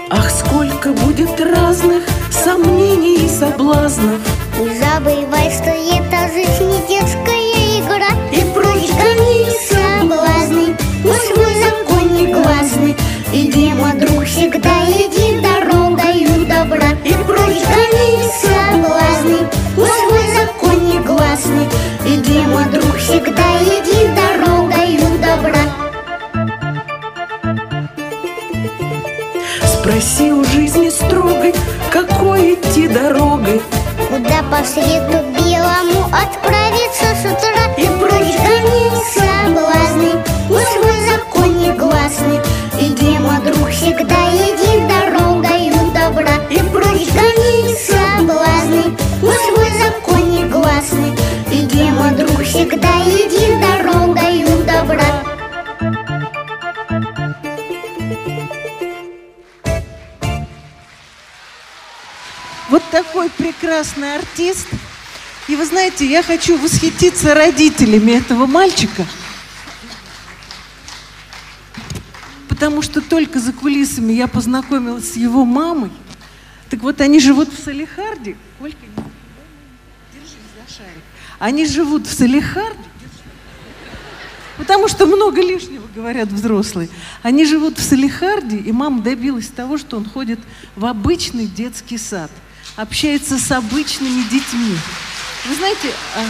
[0.08, 2.02] Ах, сколько будет разных
[2.34, 4.20] сомнений и соблазнов.
[4.58, 7.44] Не забывай, что эта жизнь не детская
[7.78, 8.10] игра.
[8.32, 10.76] И прочь гони соблазны.
[11.02, 12.96] свой закон негласный
[13.32, 16.90] Иди, мой друг, всегда иди дорогою добра.
[17.04, 19.48] И прочь гони соблазны.
[19.74, 21.68] Свой закон негласный
[22.06, 24.13] Иди, мой друг, всегда иди
[29.84, 31.54] Спроси у жизни строгой,
[31.92, 33.60] какой идти дорогой.
[34.08, 36.43] Куда по свету белому отправиться
[62.74, 64.66] Вот такой прекрасный артист.
[65.46, 69.06] И вы знаете, я хочу восхититься родителями этого мальчика.
[72.48, 75.92] Потому что только за кулисами я познакомилась с его мамой.
[76.68, 78.36] Так вот, они живут в Салихарде.
[78.58, 78.78] Колька,
[80.12, 81.02] держись за шарик.
[81.38, 82.88] Они живут в Салихарде,
[84.58, 86.88] потому что много лишнего говорят взрослые.
[87.22, 90.40] Они живут в Салихарде, и мама добилась того, что он ходит
[90.74, 92.32] в обычный детский сад,
[92.76, 94.76] общается с обычными детьми.
[95.46, 96.24] Вы знаете, а,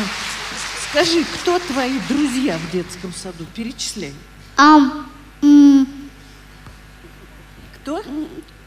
[0.91, 3.45] скажи, кто твои друзья в детском саду?
[3.55, 4.15] Перечисляй.
[4.57, 5.09] Ам,
[5.43, 5.87] м,
[7.77, 8.03] Кто?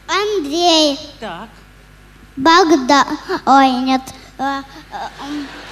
[0.06, 0.98] Андрей.
[1.20, 1.48] Так.
[2.36, 3.06] Богдан.
[3.46, 4.02] Ой, нет.
[4.38, 4.62] А,
[4.92, 5.10] а,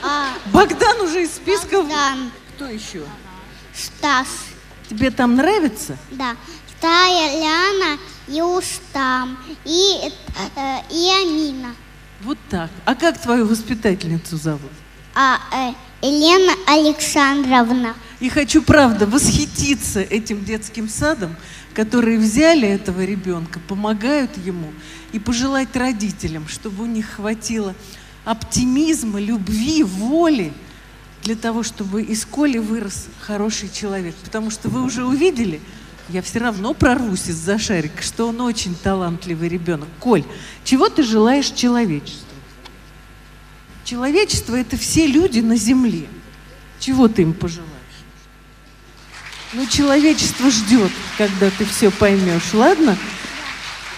[0.03, 1.83] а, Богдан уже из списка.
[1.83, 2.31] Богдан.
[2.55, 3.05] Кто еще?
[3.75, 4.27] Стас.
[4.89, 5.97] Тебе там нравится?
[6.11, 6.35] Да.
[6.81, 9.39] Тая, Ляна и Устам.
[9.65, 10.13] И,
[10.57, 11.75] э, и Амина.
[12.27, 12.71] Вот так.
[12.85, 14.73] А как твою воспитательницу зовут?
[15.15, 17.95] А, э, Елена Александровна.
[18.19, 21.37] И хочу, правда, восхититься этим детским садом,
[21.73, 24.73] которые взяли этого ребенка, помогают ему,
[25.13, 27.77] и пожелать родителям, чтобы у них хватило
[28.25, 30.53] оптимизма, любви, воли
[31.23, 34.17] для того, чтобы из Коли вырос хороший человек.
[34.25, 35.61] Потому что вы уже увидели,
[36.09, 39.89] я все равно прорвусь из-за шарика, что он очень талантливый ребенок.
[39.99, 40.25] Коль,
[40.65, 42.23] чего ты желаешь человечеству?
[43.85, 46.07] Человечество– это все люди на земле.
[46.79, 47.71] Чего ты им пожелаешь?
[49.53, 52.97] Ну, человечество ждет, когда ты все поймешь, ладно?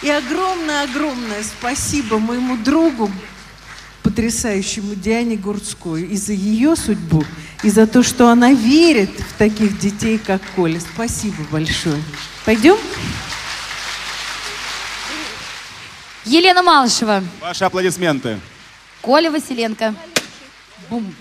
[0.03, 3.11] И огромное-огромное спасибо моему другу,
[4.09, 7.23] потрясающему Диане Гурцкой, и за ее судьбу,
[7.63, 10.81] и за то, что она верит в таких детей, как Коля.
[10.81, 12.03] Спасибо большое.
[12.47, 12.79] Пойдем?
[16.25, 18.41] Елена Малышева, Ваши аплодисменты.
[19.03, 19.95] Коля Василенко.
[20.89, 21.15] Бум.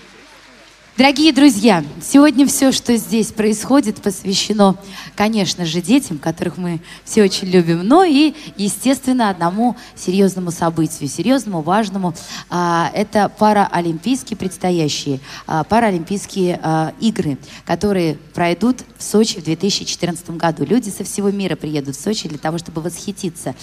[0.98, 4.76] Дорогие друзья, сегодня все, что здесь происходит, посвящено,
[5.14, 11.62] конечно же, детям, которых мы все очень любим, но и, естественно, одному серьезному событию, серьезному,
[11.62, 12.14] важному.
[12.50, 20.64] А, это параолимпийские предстоящие, а, параолимпийские а, игры, которые пройдут в Сочи в 2014 году.
[20.64, 23.54] Люди со всего мира приедут в Сочи для того, чтобы восхититься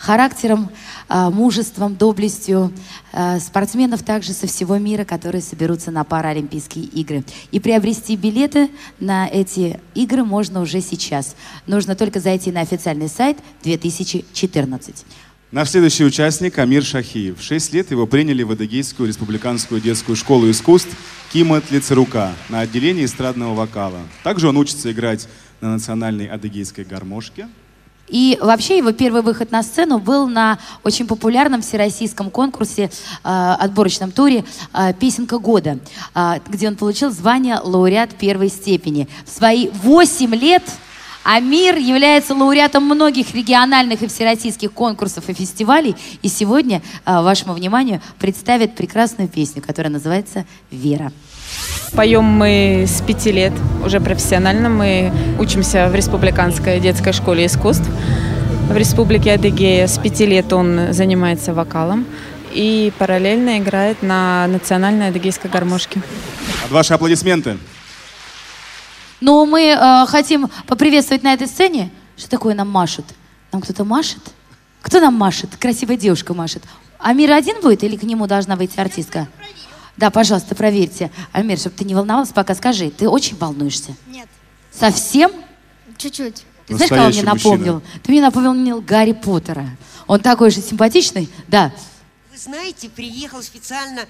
[0.00, 0.70] характером,
[1.08, 2.72] а, мужеством, доблестью
[3.12, 7.22] а, спортсменов также со всего мира, которые соберутся на Паралимпийские игры.
[7.50, 11.36] И приобрести билеты на эти игры можно уже сейчас.
[11.66, 15.04] Нужно только зайти на официальный сайт 2014.
[15.52, 17.38] Наш следующий участник Амир Шахиев.
[17.38, 20.96] В 6 лет его приняли в Адыгейскую республиканскую детскую школу искусств
[21.30, 24.00] Кимат Лицерука на отделении эстрадного вокала.
[24.22, 25.28] Также он учится играть
[25.60, 27.48] на национальной адыгейской гармошке.
[28.10, 32.90] И вообще его первый выход на сцену был на очень популярном всероссийском конкурсе,
[33.24, 34.44] э, отборочном туре
[34.74, 35.78] э, «Песенка года»,
[36.14, 39.08] э, где он получил звание лауреат первой степени.
[39.24, 40.64] В свои 8 лет
[41.22, 45.94] Амир является лауреатом многих региональных и всероссийских конкурсов и фестивалей.
[46.22, 51.12] И сегодня э, вашему вниманию представит прекрасную песню, которая называется «Вера».
[51.94, 53.52] Поем мы с пяти лет,
[53.84, 54.68] уже профессионально.
[54.68, 57.88] Мы учимся в Республиканской детской школе искусств
[58.68, 59.86] в Республике Адыгея.
[59.86, 62.06] С пяти лет он занимается вокалом
[62.52, 66.00] и параллельно играет на национальной адыгейской гармошке.
[66.64, 67.58] От ваши аплодисменты.
[69.20, 71.90] Но мы э, хотим поприветствовать на этой сцене.
[72.16, 73.04] Что такое нам машут?
[73.52, 74.20] Нам кто-то машет?
[74.82, 75.50] Кто нам машет?
[75.58, 76.62] Красивая девушка машет.
[76.98, 79.28] Амир один будет или к нему должна выйти артистка?
[80.00, 81.10] Да, пожалуйста, проверьте.
[81.30, 83.94] Амир, чтобы ты не волновался, пока скажи, ты очень волнуешься?
[84.06, 84.26] Нет.
[84.72, 85.30] Совсем?
[85.98, 86.42] Чуть-чуть.
[86.66, 87.52] Ты знаешь, кого мне Настоящий мужчина.
[87.52, 87.82] напомнил?
[88.02, 89.68] Ты мне напомнил Гарри Поттера.
[90.06, 91.28] Он такой же симпатичный?
[91.48, 91.70] Да.
[92.32, 94.06] Вы знаете, приехал специально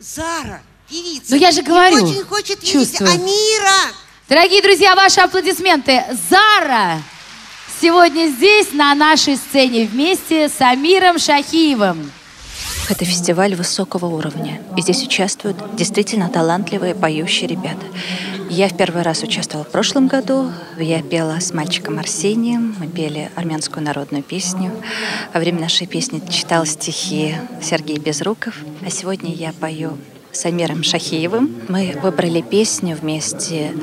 [0.00, 1.30] Зара, певица.
[1.30, 3.08] Ну, я же И говорю, очень хочет видеть чувствую.
[3.08, 3.94] Амира.
[4.28, 6.02] Дорогие друзья, ваши аплодисменты.
[6.28, 7.00] Зара
[7.80, 12.10] сегодня здесь, на нашей сцене, вместе с Амиром Шахиевым.
[12.88, 14.62] Это фестиваль высокого уровня.
[14.76, 17.84] И здесь участвуют действительно талантливые поющие ребята.
[18.48, 20.50] Я в первый раз участвовала в прошлом году.
[20.78, 22.74] Я пела с мальчиком Арсением.
[22.78, 24.72] Мы пели армянскую народную песню.
[25.34, 28.54] Во время нашей песни читал стихи Сергей Безруков.
[28.84, 29.98] А сегодня я пою
[30.32, 31.60] с Амиром Шахиевым.
[31.68, 33.74] Мы выбрали песню вместе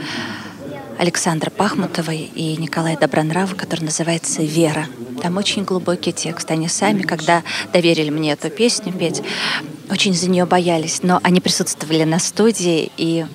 [0.97, 4.87] Александра Пахмутовой и Николая Добронрава, который называется «Вера».
[5.21, 6.49] Там очень глубокий текст.
[6.51, 7.43] Они сами, когда
[7.73, 9.21] доверили мне эту песню петь,
[9.89, 13.25] очень за нее боялись, но они присутствовали на студии, и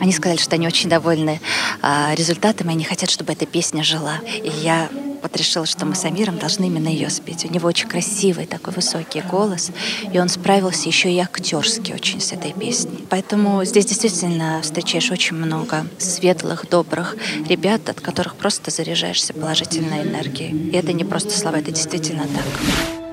[0.00, 1.40] они сказали, что они очень довольны
[1.80, 4.18] а, результатом, и они хотят, чтобы эта песня жила.
[4.26, 4.88] И я
[5.34, 7.44] вот решила, что мы с Амиром должны именно ее спеть.
[7.44, 9.70] У него очень красивый такой высокий голос,
[10.12, 13.04] и он справился еще и актерски очень с этой песней.
[13.10, 17.16] Поэтому здесь действительно встречаешь очень много светлых, добрых
[17.48, 20.70] ребят, от которых просто заряжаешься положительной энергией.
[20.70, 23.03] И это не просто слова, это действительно так.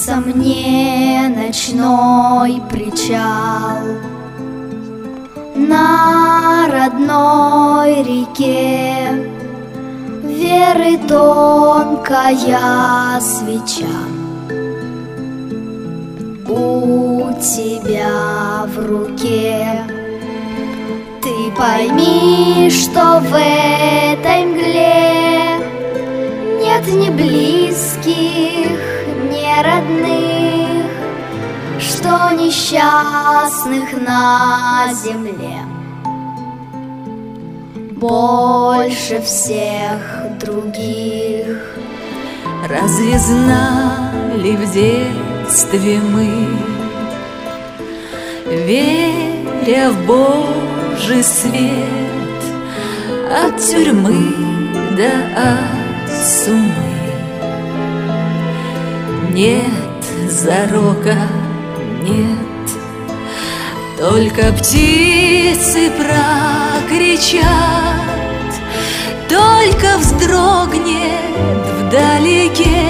[0.00, 3.82] Снится мне ночной причал
[5.54, 9.28] На родной реке.
[10.22, 12.58] Веры тонкая
[13.20, 13.84] свеча
[16.48, 19.84] У тебя в руке.
[21.22, 25.58] Ты пойми, что в этой мгле
[26.58, 28.80] Нет ни близких,
[29.62, 30.90] родных
[31.78, 35.58] Что несчастных на земле
[37.96, 41.76] Больше всех других
[42.68, 46.46] Разве знали в детстве мы,
[48.46, 52.44] Веря в Божий свет,
[53.44, 54.34] От тюрьмы
[54.96, 56.89] до от сумы?
[59.32, 59.64] Нет
[60.28, 61.16] зарока,
[62.02, 62.70] нет,
[63.96, 67.44] Только птицы прокричат,
[69.28, 72.88] Только вздрогнет вдалеке.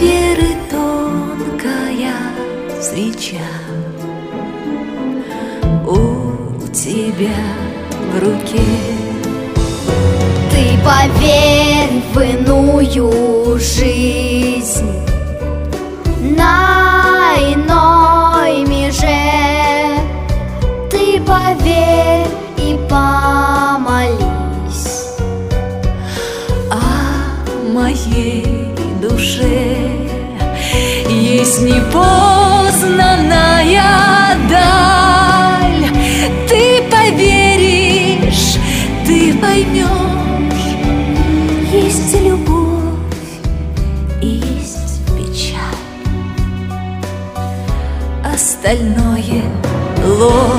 [0.00, 2.14] Веры тонкая
[2.80, 3.50] свеча
[5.86, 7.42] У тебя
[8.12, 8.62] в руке.
[10.52, 11.57] Ты поверь
[12.20, 14.90] иную жизнь.
[16.36, 20.00] На иной меже
[20.90, 22.26] Ты поверь
[22.56, 24.06] и помолись
[26.70, 29.76] О моей душе.
[31.08, 32.37] Есть непознанная
[50.22, 50.57] olur.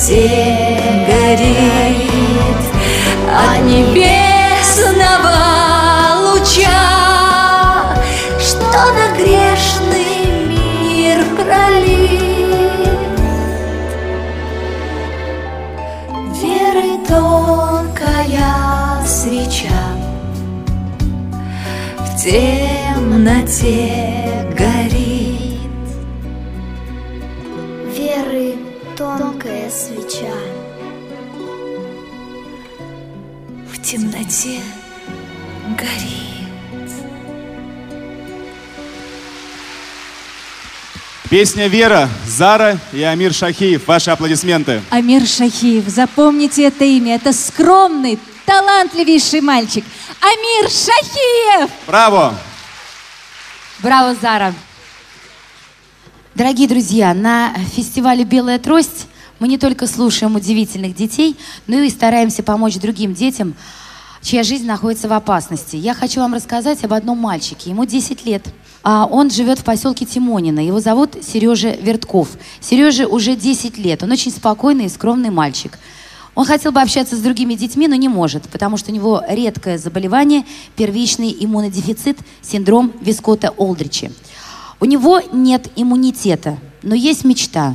[0.00, 2.62] Темноте горит
[3.28, 5.34] От небесного
[6.24, 6.82] луча
[8.38, 12.88] Что на грешный мир пролит.
[16.40, 18.52] Веры тонкая
[19.06, 19.84] свеча
[21.98, 23.90] В темноте
[24.56, 24.99] горит
[29.70, 30.34] свеча
[33.72, 34.60] В темноте
[35.78, 36.30] горит
[41.30, 43.86] Песня «Вера», Зара и Амир Шахиев.
[43.86, 44.82] Ваши аплодисменты.
[44.90, 47.14] Амир Шахиев, запомните это имя.
[47.14, 49.84] Это скромный, талантливейший мальчик.
[50.20, 51.70] Амир Шахиев!
[51.86, 52.34] Браво!
[53.78, 54.52] Браво, Зара!
[56.34, 59.06] Дорогие друзья, на фестивале «Белая трость»
[59.40, 61.34] мы не только слушаем удивительных детей,
[61.66, 63.54] но и стараемся помочь другим детям,
[64.22, 65.76] чья жизнь находится в опасности.
[65.76, 67.70] Я хочу вам рассказать об одном мальчике.
[67.70, 68.44] Ему 10 лет.
[68.82, 70.60] А Он живет в поселке Тимонина.
[70.60, 72.28] Его зовут Сережа Вертков.
[72.60, 74.02] Сереже уже 10 лет.
[74.02, 75.78] Он очень спокойный и скромный мальчик.
[76.34, 79.78] Он хотел бы общаться с другими детьми, но не может, потому что у него редкое
[79.78, 80.44] заболевание,
[80.76, 84.12] первичный иммунодефицит, синдром Вискота-Олдрича.
[84.80, 87.74] У него нет иммунитета, но есть мечта.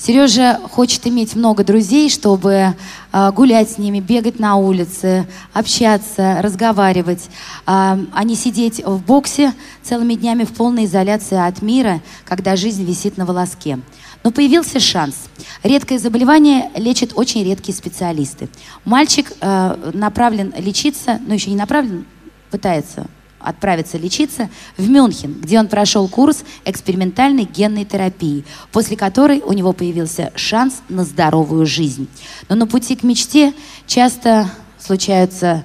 [0.00, 2.74] Сережа хочет иметь много друзей, чтобы
[3.12, 7.28] э, гулять с ними, бегать на улице, общаться, разговаривать,
[7.66, 12.82] а, а не сидеть в боксе целыми днями в полной изоляции от мира, когда жизнь
[12.82, 13.78] висит на волоске.
[14.24, 15.16] Но появился шанс.
[15.62, 18.48] Редкое заболевание лечат очень редкие специалисты.
[18.86, 22.06] Мальчик э, направлен лечиться, ну еще не направлен,
[22.50, 23.06] пытается
[23.40, 29.72] отправиться лечиться в Мюнхен, где он прошел курс экспериментальной генной терапии, после которой у него
[29.72, 32.08] появился шанс на здоровую жизнь.
[32.48, 33.52] Но на пути к мечте
[33.86, 35.64] часто случаются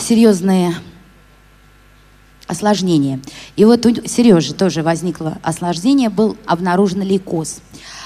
[0.00, 0.74] серьезные
[2.46, 3.20] осложнения.
[3.56, 7.60] И вот у Сережи тоже возникло осложнение, был обнаружен лейкоз.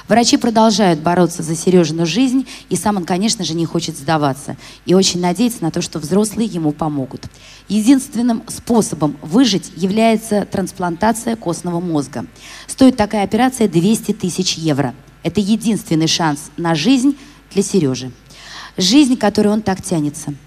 [0.09, 4.57] Врачи продолжают бороться за Сережину жизнь, и сам он, конечно же, не хочет сдаваться.
[4.84, 7.24] И очень надеется на то, что взрослые ему помогут.
[7.68, 12.26] Единственным способом выжить является трансплантация костного мозга.
[12.66, 14.94] Стоит такая операция 200 тысяч евро.
[15.22, 17.16] Это единственный шанс на жизнь
[17.52, 18.12] для Сережи.
[18.76, 20.34] Жизнь, которой он так тянется–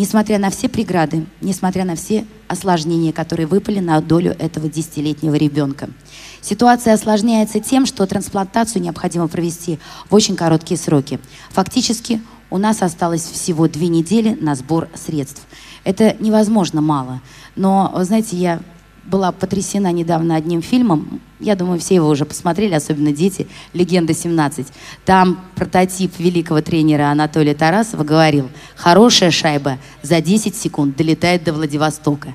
[0.00, 5.90] несмотря на все преграды, несмотря на все осложнения, которые выпали на долю этого десятилетнего ребенка.
[6.40, 11.20] Ситуация осложняется тем, что трансплантацию необходимо провести в очень короткие сроки.
[11.50, 15.42] Фактически у нас осталось всего две недели на сбор средств.
[15.84, 17.20] Это невозможно мало.
[17.56, 18.60] Но, знаете, я
[19.04, 21.20] была потрясена недавно одним фильмом.
[21.40, 23.48] Я думаю, все его уже посмотрели, особенно дети.
[23.72, 24.66] «Легенда 17».
[25.04, 32.34] Там прототип великого тренера Анатолия Тарасова говорил, хорошая шайба за 10 секунд долетает до Владивостока.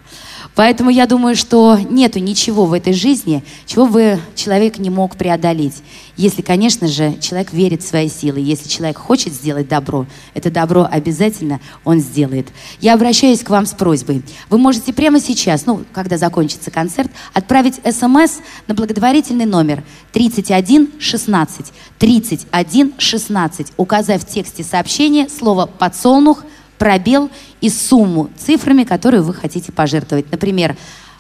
[0.56, 5.84] Поэтому я думаю, что нету ничего в этой жизни, чего бы человек не мог преодолеть.
[6.16, 10.88] Если, конечно же, человек верит в свои силы, если человек хочет сделать добро, это добро
[10.90, 12.48] обязательно он сделает.
[12.80, 14.24] Я обращаюсь к вам с просьбой.
[14.50, 19.84] Вы можете прямо сейчас, ну, когда закончится концерт, отправить смс на благотворительный номер
[20.14, 21.74] 3116.
[22.00, 26.44] 3116, указав в тексте сообщения слово «подсолнух»,
[26.78, 27.30] пробел
[27.62, 30.32] и сумму цифрами, которые вы хотите пожертвовать.
[30.32, 30.76] Например,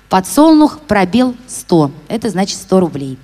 [0.09, 1.91] подсолнух, пробел 100.
[2.07, 3.17] Это значит 100 рублей.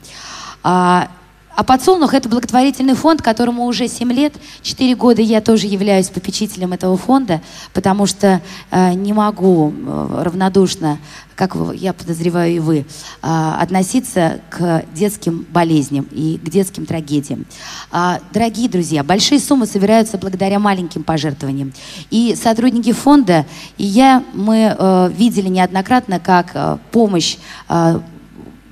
[1.56, 4.34] А, подсолнух– это благотворительный фонд, которому уже 7 лет.
[4.62, 7.42] 4 года я тоже являюсь попечителем этого фонда,
[7.74, 8.42] потому что
[8.72, 10.98] э, не могу э, равнодушно,
[11.36, 12.84] как я подозреваю и вы, э,
[13.22, 17.46] относиться к детским болезням и к детским трагедиям.
[17.92, 21.74] Э, дорогие друзья, большие суммы собираются благодаря маленьким пожертвованиям.
[22.12, 23.46] И сотрудники фонда,
[23.78, 27.36] и я, мы э, видели неоднократно, как э, помощь
[27.68, 28.00] э,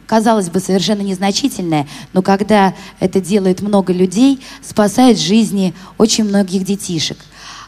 [0.09, 7.17] казалось бы, совершенно незначительное, но когда это делает много людей, спасает жизни очень многих детишек.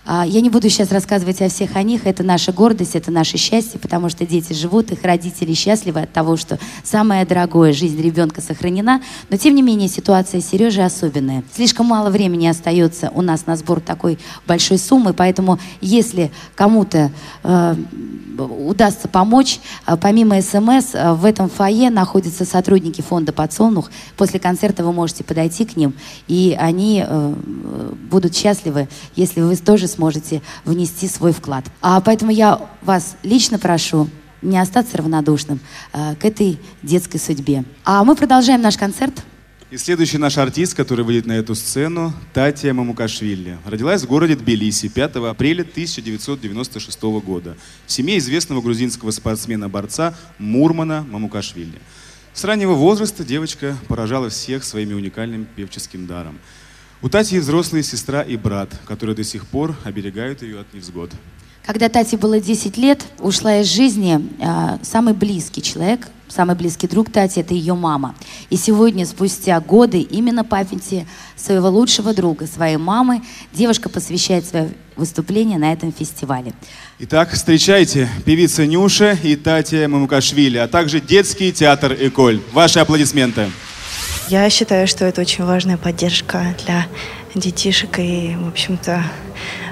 [0.03, 2.07] А, я не буду сейчас рассказывать о всех о них.
[2.07, 6.37] Это наша гордость, это наше счастье, потому что дети живут, их родители счастливы от того,
[6.37, 9.01] что самое дорогое, жизнь ребенка сохранена.
[9.29, 11.43] Но, тем не менее, ситуация Сережи особенная.
[11.53, 17.11] Слишком мало времени остается у нас на сбор такой большой суммы, поэтому если кому-то
[17.43, 17.75] э,
[18.37, 23.91] удастся помочь, э, помимо СМС, э, в этом фойе находятся сотрудники фонда «Подсолнух».
[24.17, 25.93] После концерта вы можете подойти к ним,
[26.27, 27.35] и они э,
[28.09, 31.65] будут счастливы, если вы тоже сможете внести свой вклад.
[31.81, 34.09] А поэтому я вас лично прошу
[34.41, 35.59] не остаться равнодушным
[35.93, 37.63] э, к этой детской судьбе.
[37.83, 39.13] А мы продолжаем наш концерт.
[39.71, 43.57] И следующий наш артист, который выйдет на эту сцену, Татья Мамукашвили.
[43.65, 51.79] Родилась в городе Тбилиси 5 апреля 1996 года в семье известного грузинского спортсмена-борца Мурмана Мамукашвили.
[52.33, 56.39] С раннего возраста девочка поражала всех своим уникальным певческим даром.
[57.03, 61.09] У Тати взрослая сестра и брат, которые до сих пор оберегают ее от невзгод.
[61.65, 67.11] Когда Тате было 10 лет, ушла из жизни э, самый близкий человек, самый близкий друг
[67.11, 68.13] Тати– это ее мама.
[68.51, 75.57] И сегодня, спустя годы, именно памяти своего лучшего друга, своей мамы, девушка посвящает свое выступление
[75.57, 76.53] на этом фестивале.
[76.99, 82.41] Итак, встречайте певица Нюша и Татья Мамукашвили, а также детский театр «Эколь».
[82.53, 83.49] Ваши аплодисменты.
[84.27, 86.85] Я считаю, что это очень важная поддержка для
[87.35, 89.03] детишек и, в общем-то,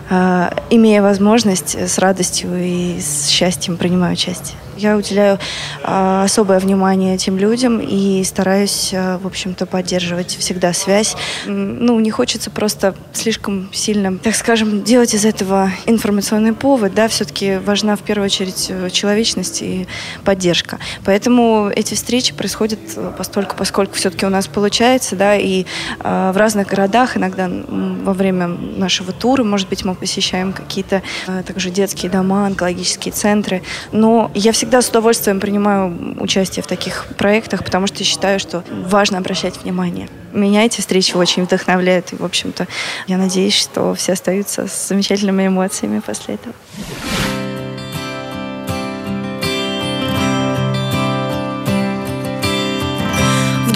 [0.09, 4.57] имея возможность, с радостью и с счастьем принимаю участие.
[4.79, 5.39] Я уделяю
[5.83, 11.17] э, особое внимание этим людям и стараюсь, э, в общем-то, поддерживать всегда связь.
[11.45, 17.57] Ну, не хочется просто слишком сильно, так скажем, делать из этого информационный повод, да, все-таки
[17.57, 19.85] важна в первую очередь э, человечность и
[20.23, 20.79] поддержка.
[21.03, 25.65] Поэтому эти встречи происходят э, постольку, поскольку все-таки у нас получается, да, и
[25.99, 31.43] э, в разных городах иногда во время нашего тура, может быть, мы посещаем какие-то э,
[31.45, 37.63] также детские дома, онкологические центры, но я всегда с удовольствием принимаю участие в таких проектах,
[37.63, 40.07] потому что считаю, что важно обращать внимание.
[40.33, 42.67] Меня эти встречи очень вдохновляют, и, в общем-то,
[43.07, 47.48] я надеюсь, что все остаются с замечательными эмоциями после этого.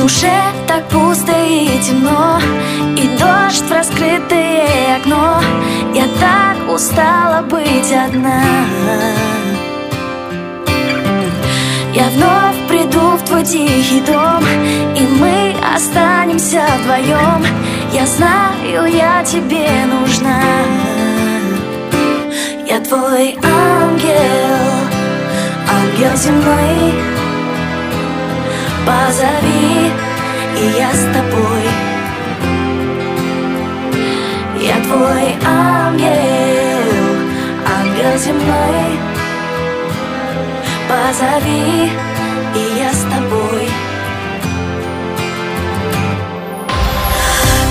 [0.04, 0.38] Душе
[0.68, 2.38] так пусто и темно
[2.98, 5.42] И дождь в раскрытое окно.
[5.94, 8.44] Я так устала быть одна.
[11.94, 14.44] Я вновь приду в твой тихий дом
[14.96, 17.46] И мы останемся вдвоем.
[17.94, 20.42] Я знаю, я тебе нужна.
[22.68, 24.64] Я твой ангел
[25.70, 27.13] Ангел земной
[28.86, 29.92] Позови,
[30.60, 31.64] и я с тобой.
[34.62, 36.84] Я твой ангел
[37.80, 39.00] Ангел земной.
[40.90, 41.92] Позови,
[42.56, 43.70] и я с тобой.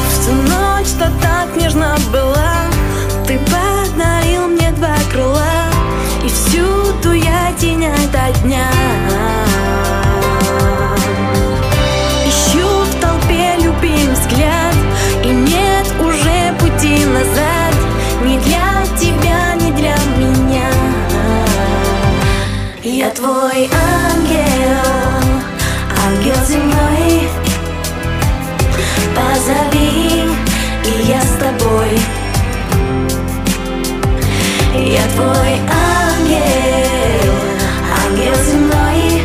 [0.09, 2.69] В ту ночь, что так нежно была
[3.27, 5.69] Ты подарил мне два крыла
[6.25, 8.69] И всюду я тень ото дня
[23.43, 25.27] Твой ангел
[26.07, 27.29] Ангел земной.
[29.17, 30.31] Позови,
[30.87, 31.99] и я с тобой.
[34.77, 35.59] Я твой
[35.99, 37.35] ангел
[38.07, 39.25] Ангел земной.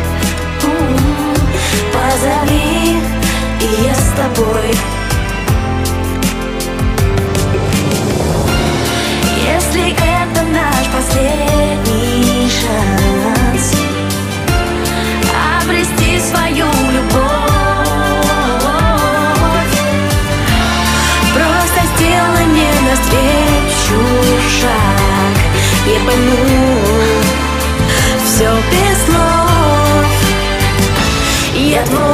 [0.64, 1.36] М,
[1.92, 2.98] Позови,
[3.60, 4.74] и я с тобой.
[9.46, 11.47] Если это наш последний
[22.98, 24.00] навстречу
[24.48, 25.36] шаг.
[25.86, 26.36] Я пойму
[28.24, 30.06] все без слов.
[31.54, 32.07] Я твой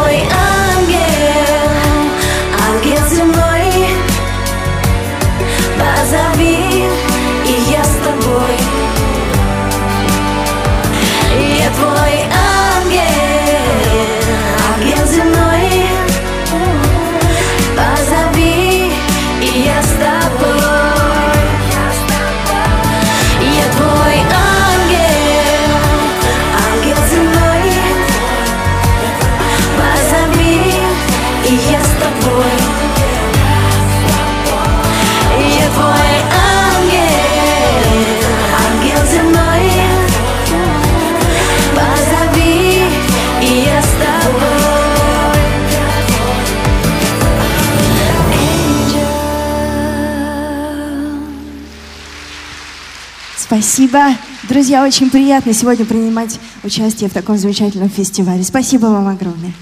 [53.54, 54.16] Спасибо.
[54.48, 58.42] Друзья, очень приятно сегодня принимать участие в таком замечательном фестивале.
[58.42, 59.52] Спасибо вам огромное.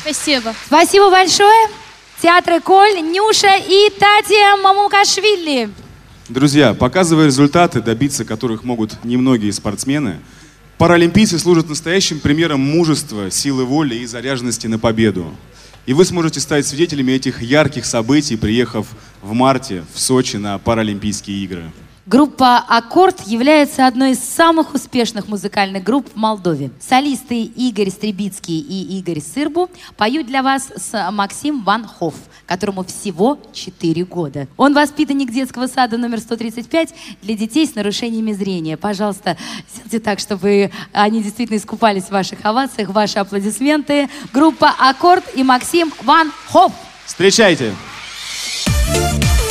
[0.00, 0.54] Спасибо.
[0.64, 1.68] Спасибо большое.
[2.22, 5.68] Театр Коль, Нюша и Татья Мамукашвили.
[6.30, 10.20] Друзья, показывая результаты, добиться которых могут немногие спортсмены,
[10.78, 15.30] паралимпийцы служат настоящим примером мужества, силы воли и заряженности на победу.
[15.84, 18.86] И вы сможете стать свидетелями этих ярких событий, приехав
[19.20, 21.70] в марте в Сочи на Паралимпийские игры.
[22.08, 26.70] Группа «Аккорд» является одной из самых успешных музыкальных групп в Молдове.
[26.80, 32.14] Солисты Игорь Стребицкий и Игорь Сырбу поют для вас с Максим Ван Хофф,
[32.46, 34.48] которому всего 4 года.
[34.56, 38.78] Он воспитанник детского сада номер 135 для детей с нарушениями зрения.
[38.78, 39.36] Пожалуйста,
[39.70, 44.08] сделайте так, чтобы они действительно искупались в ваших овациях, ваши аплодисменты.
[44.32, 46.72] Группа «Аккорд» и Максим Ван Хофф.
[47.04, 47.74] Встречайте!
[48.94, 49.47] La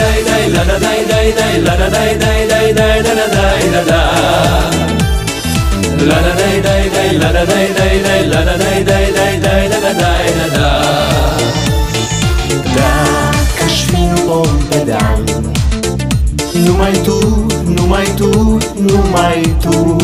[0.00, 3.12] dai dai dai la da dai dai dai la da dai dai dai dai da
[3.20, 4.00] da dai da da
[6.08, 9.34] La da dai dai dai la da dai dai dai la da dai dai dai
[9.44, 10.70] dai da da dai da da
[12.74, 15.20] Dacă aș fi un om pedal
[16.64, 17.18] Numai tu,
[17.76, 18.30] numai tu,
[18.88, 19.96] numai tu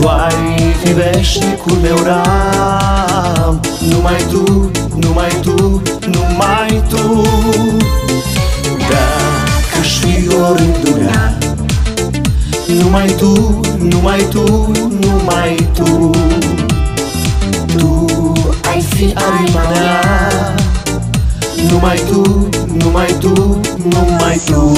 [0.00, 3.60] Tu ai fi veșnicul meu ram.
[3.90, 4.70] Numai tu,
[5.00, 7.22] numai tu, numai tu.
[8.88, 11.38] Dacă aș fi o rândunea
[12.66, 16.10] Numai tu, numai tu, numai tu.
[17.76, 18.06] Tu
[18.72, 20.54] ai fi arima mea.
[21.70, 22.48] Numai tu,
[22.82, 24.72] numai tu, numai tu.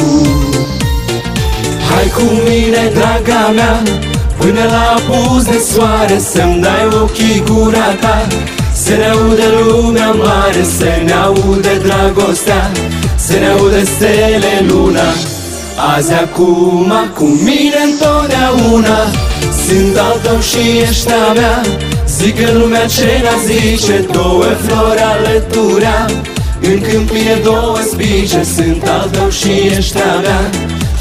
[1.88, 4.08] Hai cu mine, draga mea
[4.41, 8.26] Până la apus de soare Să-mi dai ochii gura ta.
[8.72, 12.70] Să ne audă lumea mare, să ne audă dragostea.
[13.16, 15.09] Să ne audă stele luna.
[15.95, 18.99] Azi acum, cu mine întotdeauna.
[19.66, 21.61] Sunt al tău și ești a mea.
[22.16, 26.07] Zică lumea ce ne zice Două flori alăturea
[26.61, 30.51] În câmpie două spice Sunt al tău și ești a mea.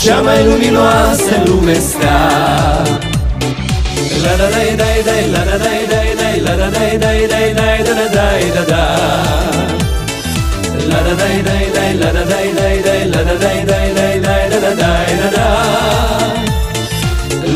[0.01, 3.08] Cea mai luminoasă lume stea
[4.29, 7.47] la da day day day la da day day day la da day day day
[7.59, 8.83] day da da day da da
[10.91, 14.15] la da day day day la da day day day la da day day day
[14.25, 15.47] day da da day da da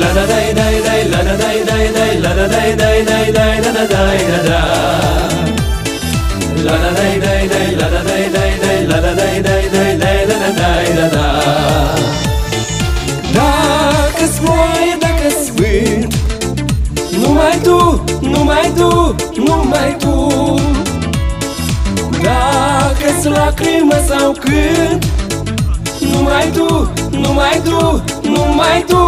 [0.01, 3.25] la da day day day la da day day day la da day day day
[3.37, 4.61] day da da day da da
[6.65, 8.52] la da day day day la da day day
[19.73, 20.55] numai tu
[22.21, 25.05] Dacă-ți lacrimă sau cânt
[26.11, 29.03] Numai tu, numai tu, numai tu.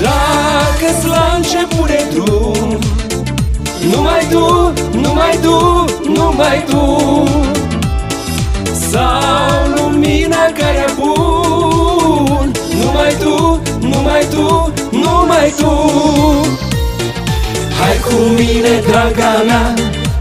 [0.00, 2.78] Dacă-ți la început de drum
[3.90, 5.84] Numai tu, numai tu,
[6.14, 7.22] numai tu.
[8.90, 12.52] Sau lumina care bun
[12.82, 16.63] Numai tu, numai tu, numai tu
[17.84, 19.74] Hai cu mine, draga mea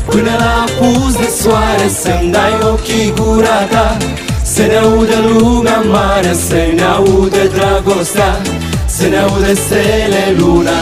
[0.06, 3.98] Până la apus de soare Să-mi dai ochii gura ta.
[4.44, 8.42] Să ne audă lumea mare Să ne audă dragostea
[8.86, 10.80] Să ne audă stele luna.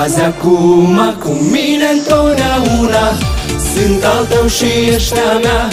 [0.00, 3.04] Azi acum cu mine întotdeauna
[3.72, 5.68] Sunt al tău și ești a mea.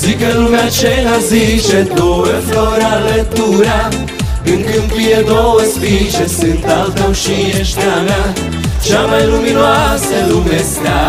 [0.00, 3.88] Zică lumea ce la zice Două flori alătura.
[4.44, 8.24] În câmpie două spice Sunt al tău și ești a mea
[8.82, 11.00] Cea mai luminoasă lume stea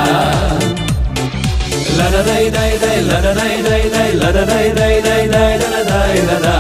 [1.98, 5.24] La da dai dai dai la da dai dai dai la da dai dai dai
[5.34, 6.58] dai da da dai da da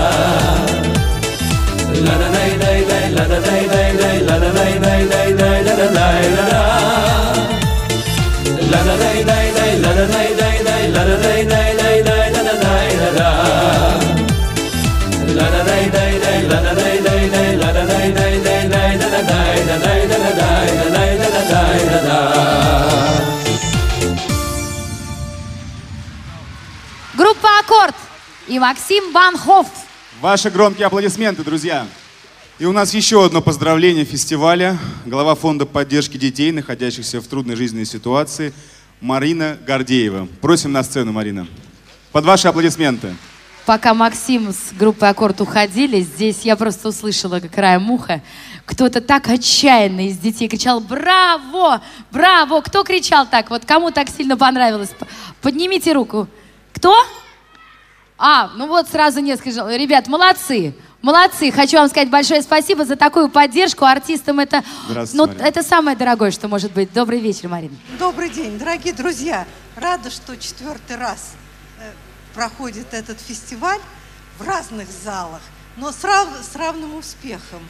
[2.05, 5.29] La da dai dai dai la da dai dai dai la da dai dai dai
[5.39, 6.63] dai da da dai da da
[8.71, 11.97] La da dai dai dai la da dai dai dai la da dai dai dai
[12.07, 13.29] dai da da dai da da
[15.37, 16.59] La da dai dai dai la
[27.67, 27.95] «Аккорд»
[28.47, 29.67] и Максим Банхоф.
[30.21, 31.85] Ваши громкие аплодисменты, друзья.
[32.59, 34.77] И у нас еще одно поздравление фестиваля.
[35.05, 38.53] Глава фонда поддержки детей, находящихся в трудной жизненной ситуации,
[39.01, 40.29] Марина Гордеева.
[40.39, 41.45] Просим на сцену, Марина.
[42.13, 43.13] Под ваши аплодисменты.
[43.65, 48.21] Пока Максим с группой «Аккорд» уходили, здесь я просто услышала, как краем уха,
[48.65, 51.81] кто-то так отчаянно из детей кричал «Браво!
[52.11, 53.49] Браво!» Кто кричал так?
[53.49, 54.91] Вот кому так сильно понравилось?
[55.41, 56.29] Поднимите руку.
[56.71, 56.95] Кто?
[58.17, 59.67] А, ну вот сразу несколько.
[59.75, 60.75] Ребят, молодцы.
[61.01, 61.51] Молодцы.
[61.51, 63.85] Хочу вам сказать большое спасибо за такую поддержку.
[63.85, 64.63] Артистам это,
[65.13, 65.43] ну, Марина.
[65.43, 66.91] это самое дорогое, что может быть.
[66.93, 67.75] Добрый вечер, Марина.
[67.99, 69.45] Добрый день, дорогие друзья.
[69.75, 71.33] Рада, что четвертый раз
[71.79, 71.91] э,
[72.33, 73.79] проходит этот фестиваль
[74.39, 75.41] в разных залах,
[75.77, 77.61] но с, рав- с равным успехом.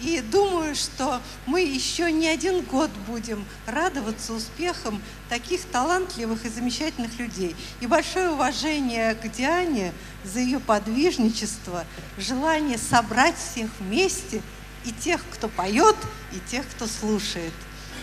[0.00, 7.18] И думаю, что мы еще не один год будем радоваться успехам таких талантливых и замечательных
[7.18, 7.56] людей.
[7.80, 9.92] И большое уважение к Диане
[10.24, 11.84] за ее подвижничество,
[12.18, 14.42] желание собрать всех вместе,
[14.84, 15.96] и тех, кто поет,
[16.32, 17.52] и тех, кто слушает.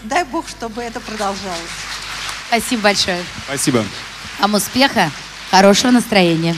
[0.04, 1.60] Дай Бог, чтобы это продолжалось.
[2.48, 3.24] Спасибо большое.
[3.46, 3.86] Спасибо.
[4.39, 5.10] Вам успеха,
[5.50, 6.56] хорошего настроения.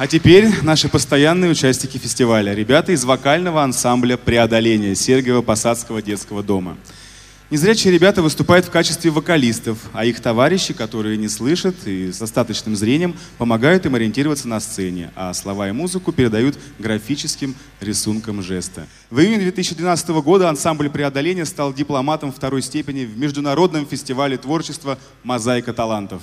[0.00, 2.54] А теперь наши постоянные участники фестиваля.
[2.54, 6.78] Ребята из вокального ансамбля «Преодоление» Сергиево-Посадского детского дома.
[7.50, 12.76] Незрячие ребята выступают в качестве вокалистов, а их товарищи, которые не слышат и с достаточным
[12.76, 18.86] зрением, помогают им ориентироваться на сцене, а слова и музыку передают графическим рисунком жеста.
[19.10, 25.74] В июне 2012 года ансамбль «Преодоление» стал дипломатом второй степени в Международном фестивале творчества «Мозаика
[25.74, 26.22] талантов».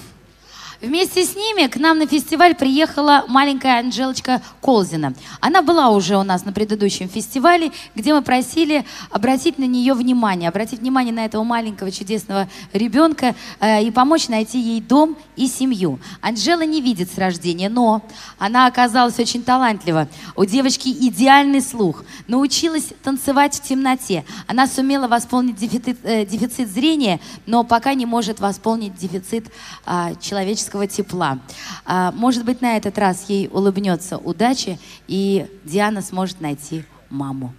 [0.79, 5.15] Вместе с ними к нам на фестиваль приехала маленькая Анжелочка Колзина.
[5.41, 10.49] Она была уже у нас на предыдущем фестивале, где мы просили обратить на нее внимание,
[10.49, 15.99] обратить внимание на этого маленького чудесного ребенка э, и помочь найти ей дом и семью.
[16.21, 18.03] Анжела не видит с рождения, но
[18.37, 20.07] она оказалась очень талантлива.
[20.35, 24.25] У девочки идеальный слух, научилась танцевать в темноте.
[24.45, 29.47] Она сумела восполнить дефицит, э, дефицит зрения, но пока не может восполнить дефицит
[29.83, 31.39] а, человеческого тепла.
[31.85, 37.53] А, может быть, на этот раз ей улыбнется удача, и Диана сможет найти маму.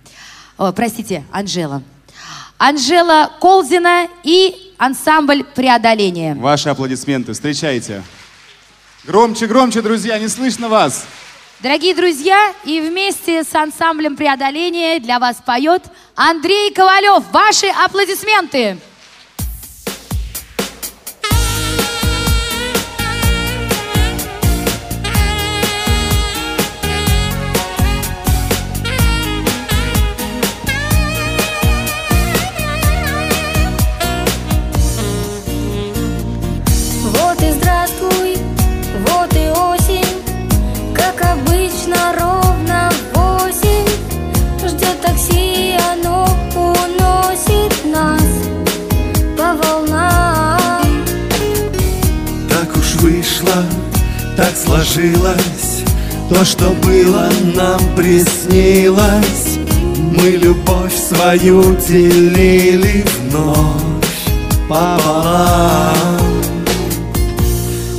[0.57, 1.83] О, простите, Анжела.
[2.59, 6.35] Анжела Колзина и ансамбль «Преодоление».
[6.35, 7.33] Ваши аплодисменты.
[7.33, 8.03] Встречайте.
[9.05, 11.07] Громче, громче, друзья, не слышно вас.
[11.61, 15.83] Дорогие друзья, и вместе с ансамблем «Преодоление» для вас поет
[16.15, 17.25] Андрей Ковалев.
[17.33, 18.79] Ваши аплодисменты.
[54.39, 55.83] Так сложилось.
[56.29, 59.59] То, что было, нам приснилось.
[60.17, 63.83] Мы любовь свою делили вновь
[64.69, 66.17] пополам.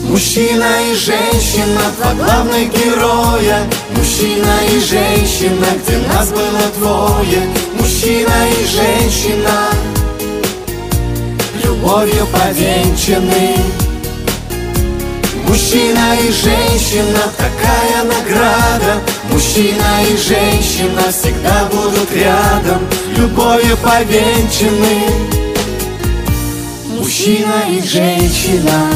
[0.08, 3.68] Мужчина и женщина, два главных героя.
[3.98, 7.50] Мужчина и женщина, где нас было двое.
[7.78, 9.72] Мужчина и женщина,
[11.66, 13.79] любовью повенчаны
[15.50, 19.02] Мужчина и женщина, такая награда.
[19.32, 22.88] Мужчина и женщина всегда будут рядом
[23.18, 25.10] Любовью повенчаны.
[27.00, 28.92] Мужчина и женщина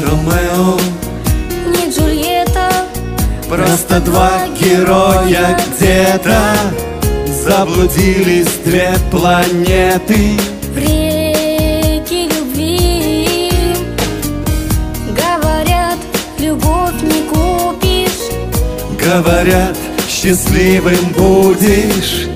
[0.00, 0.78] Ромео,
[1.66, 2.70] Не Джульетта,
[3.48, 6.54] просто два героя где-то
[7.44, 10.38] Заблудились две планеты
[10.72, 13.50] в реке любви.
[15.10, 15.98] Говорят,
[16.38, 18.30] любовь не купишь.
[18.98, 19.76] Говорят,
[20.08, 22.28] счастливым будешь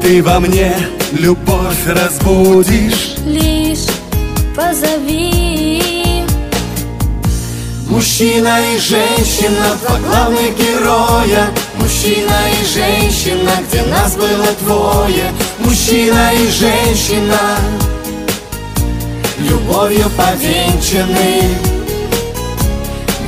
[0.00, 0.74] Ты во мне
[1.12, 3.88] любовь разбудишь Лишь
[4.54, 5.51] позови.
[7.92, 11.50] Мужчина и женщина, два главных героя.
[11.74, 15.30] Мужчина и женщина, где нас было двое.
[15.58, 17.58] Мужчина и женщина,
[19.40, 21.54] любовью повенчаны.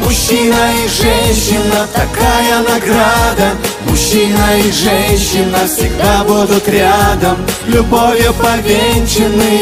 [0.02, 3.50] Мужчина и женщина, такая награда.
[3.86, 7.36] Мужчина и женщина всегда будут рядом
[7.66, 9.60] Любовью повенчаны.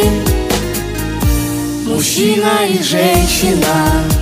[1.89, 4.22] Мужчина и женщина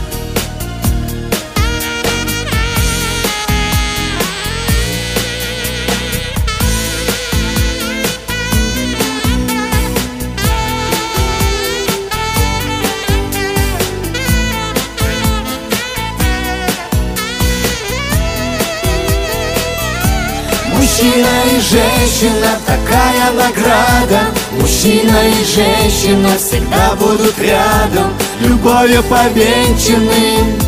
[21.00, 24.20] Мужчина и женщина, такая награда.
[24.52, 28.12] Мужчина и женщина всегда будут рядом.
[28.40, 30.58] Любовью повенчаны.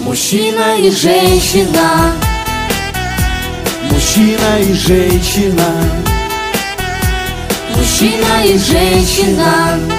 [0.00, 2.12] Мужчина и женщина.
[3.90, 5.74] Мужчина и женщина.
[7.74, 9.97] Мужчина и женщина.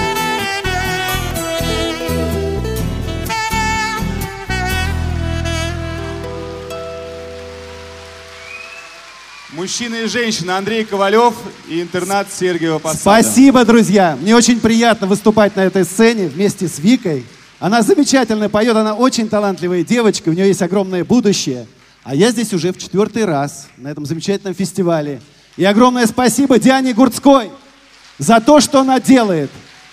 [9.70, 11.32] Мужчина и женщина Андрей Ковалев
[11.68, 13.22] и интернат Сергиева Посада.
[13.22, 14.18] Спасибо, друзья.
[14.20, 17.24] Мне очень приятно выступать на этой сцене вместе с Викой.
[17.60, 21.68] Она замечательно поет, она очень талантливая девочка, у нее есть огромное будущее.
[22.02, 25.22] А я здесь уже в четвертый раз на этом замечательном фестивале.
[25.56, 27.52] И огромное спасибо Диане Гурцкой
[28.18, 29.52] за то, что она делает.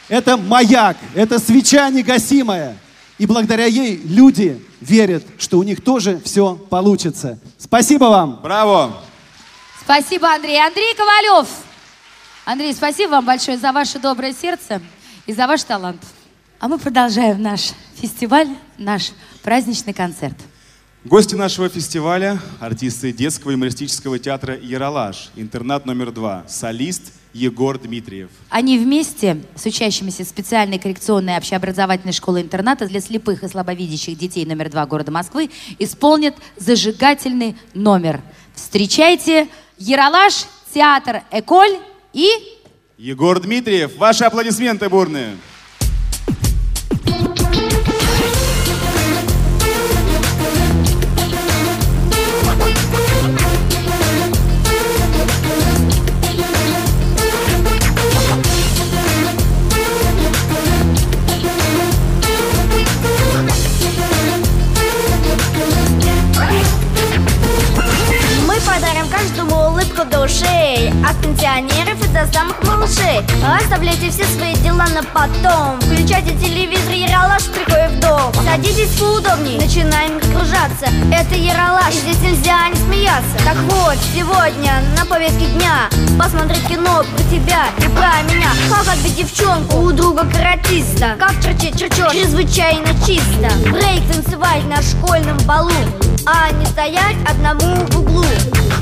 [0.10, 2.76] Это маяк, это свеча негасимая.
[3.20, 7.38] И благодаря ей люди верят, что у них тоже все получится.
[7.60, 8.40] Спасибо вам.
[8.42, 9.04] Браво.
[9.88, 10.60] Спасибо, Андрей.
[10.60, 11.48] Андрей Ковалев.
[12.44, 14.82] Андрей, спасибо вам большое за ваше доброе сердце
[15.26, 16.02] и за ваш талант.
[16.60, 19.14] А мы продолжаем наш фестиваль, наш
[19.44, 20.36] праздничный концерт.
[21.06, 28.30] Гости нашего фестиваля– артисты детского юмористического театра «Яралаш», интернат номер два, солист Егор Дмитриев.
[28.50, 34.86] Они вместе с учащимися специальной коррекционной общеобразовательной школы-интерната для слепых и слабовидящих детей номер два
[34.86, 38.20] города Москвы исполнят зажигательный номер.
[38.54, 39.48] Встречайте
[39.78, 41.78] Яралаш, театр «Эколь»
[42.14, 42.30] и
[42.98, 45.38] Егор Дмитриев, ваши аплодисменты бурные.
[70.28, 73.22] Ушей От пенсионеров и до самых малышей.
[73.62, 75.80] Оставляйте все свои дела на потом.
[75.82, 78.34] Включайте телевизор, Яралаш, приходит в дом.
[78.46, 80.88] Садитесь поудобнее, начинаем кружаться.
[81.12, 83.38] Это Яралаш, и здесь нельзя не смеяться.
[83.46, 85.90] Так вот, сегодня на повестке дня.
[86.20, 88.50] Посмотреть кино про тебя и про меня.
[88.70, 91.16] Как отбить девчонку у друга каратиста?
[91.20, 92.12] Как чертить черчок?
[92.12, 93.50] Чрезвычайно чисто.
[93.72, 95.72] Брейк танцевать на школьном балу
[96.30, 98.26] А не стоять одному в углу.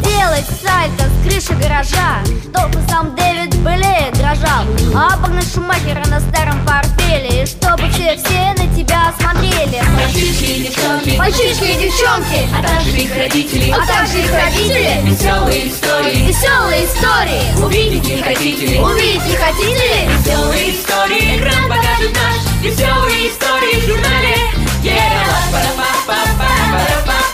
[0.04, 4.66] Делать сальто с крыши гаража Чтобы сам Дэвид Белле дрожал.
[4.96, 9.80] А обогнать Шумахера на старом портфеле И чтобы все-все на тебя смотрели.
[9.96, 12.50] Мальчишки и девчонки, Мальчишки и девчонки.
[12.58, 15.02] А также их родители, А также их родители.
[15.04, 17.64] Веселые истории, Веселые истории.
[17.64, 18.80] Увидеть не хотите ли?
[18.80, 20.18] Увидеть не хотите ли?
[20.18, 22.64] Веселые истории, экран покажет наш.
[22.64, 24.36] Веселые истории в журнале.
[24.82, 27.25] Ералаш, пара-па-па-па, пара-па-па-па,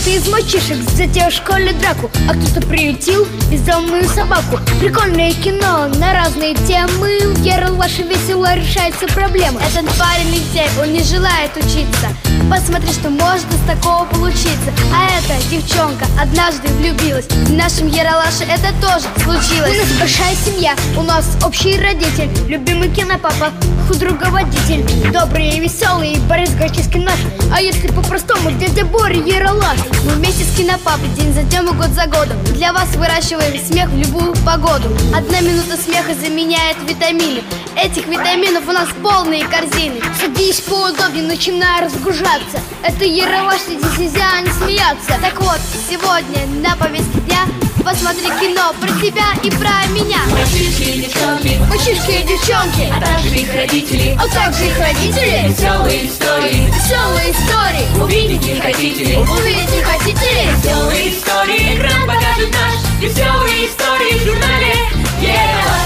[0.00, 4.58] Кто-то из мальчишек затеял в школе драку А кто-то приютил бездомную собаку.
[4.80, 7.34] Прикольное кино на разные темы.
[7.34, 12.08] В Ералаше весело решается проблема Этот парень лентяй, он не желает учиться.
[12.50, 14.72] Посмотри, что может из такого получиться.
[14.94, 17.26] А эта девчонка однажды влюбилась.
[17.26, 19.76] В нашем Ералаше это тоже случилось.
[19.76, 23.52] У нас большая семья, у нас общий родитель Любимый кинопапа,
[23.90, 27.18] худруговодитель Добрый и веселый Борис Гачевский наш.
[27.52, 29.80] А если по-простому, дядя Боря Ералаш?
[30.04, 32.38] Мы вместе с кинопапой день за днем и год за годом.
[32.54, 34.96] Для вас выращиваем смех в любую погоду.
[35.12, 37.42] Одна минута смеха заменяет витамины.
[37.76, 40.00] Этих витаминов у нас полные корзины.
[40.20, 42.60] Садись поудобнее, начинай разгружаться.
[42.84, 45.18] Это Ералаш, здесь нельзя не смеяться.
[45.20, 45.58] Так вот,
[45.88, 47.44] сегодня на повестке дня
[47.84, 50.18] Посмотри кино про тебя и про меня.
[50.30, 52.92] Мальчишки и девчонки, Мальчишки и девчонки.
[52.94, 55.48] А также их родители, А также их родители.
[55.48, 58.02] Веселые истории, Веселые истории.
[58.02, 59.16] Увидеть не хотите ли?
[59.16, 60.50] Увидеть не хотите ли?
[60.56, 63.00] Веселые истории, экран покажет наш.
[63.00, 64.74] Веселые истории в журнале.
[65.20, 65.80] Ералаш,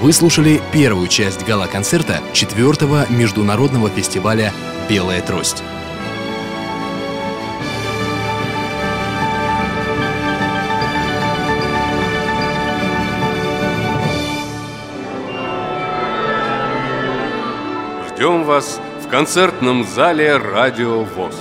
[0.00, 4.52] Вы слушали первую часть гала-концерта четвертого международного фестиваля
[4.88, 5.64] «Белая трость».
[18.06, 21.34] Ждем вас в концертном зале «Радио ВОЗ».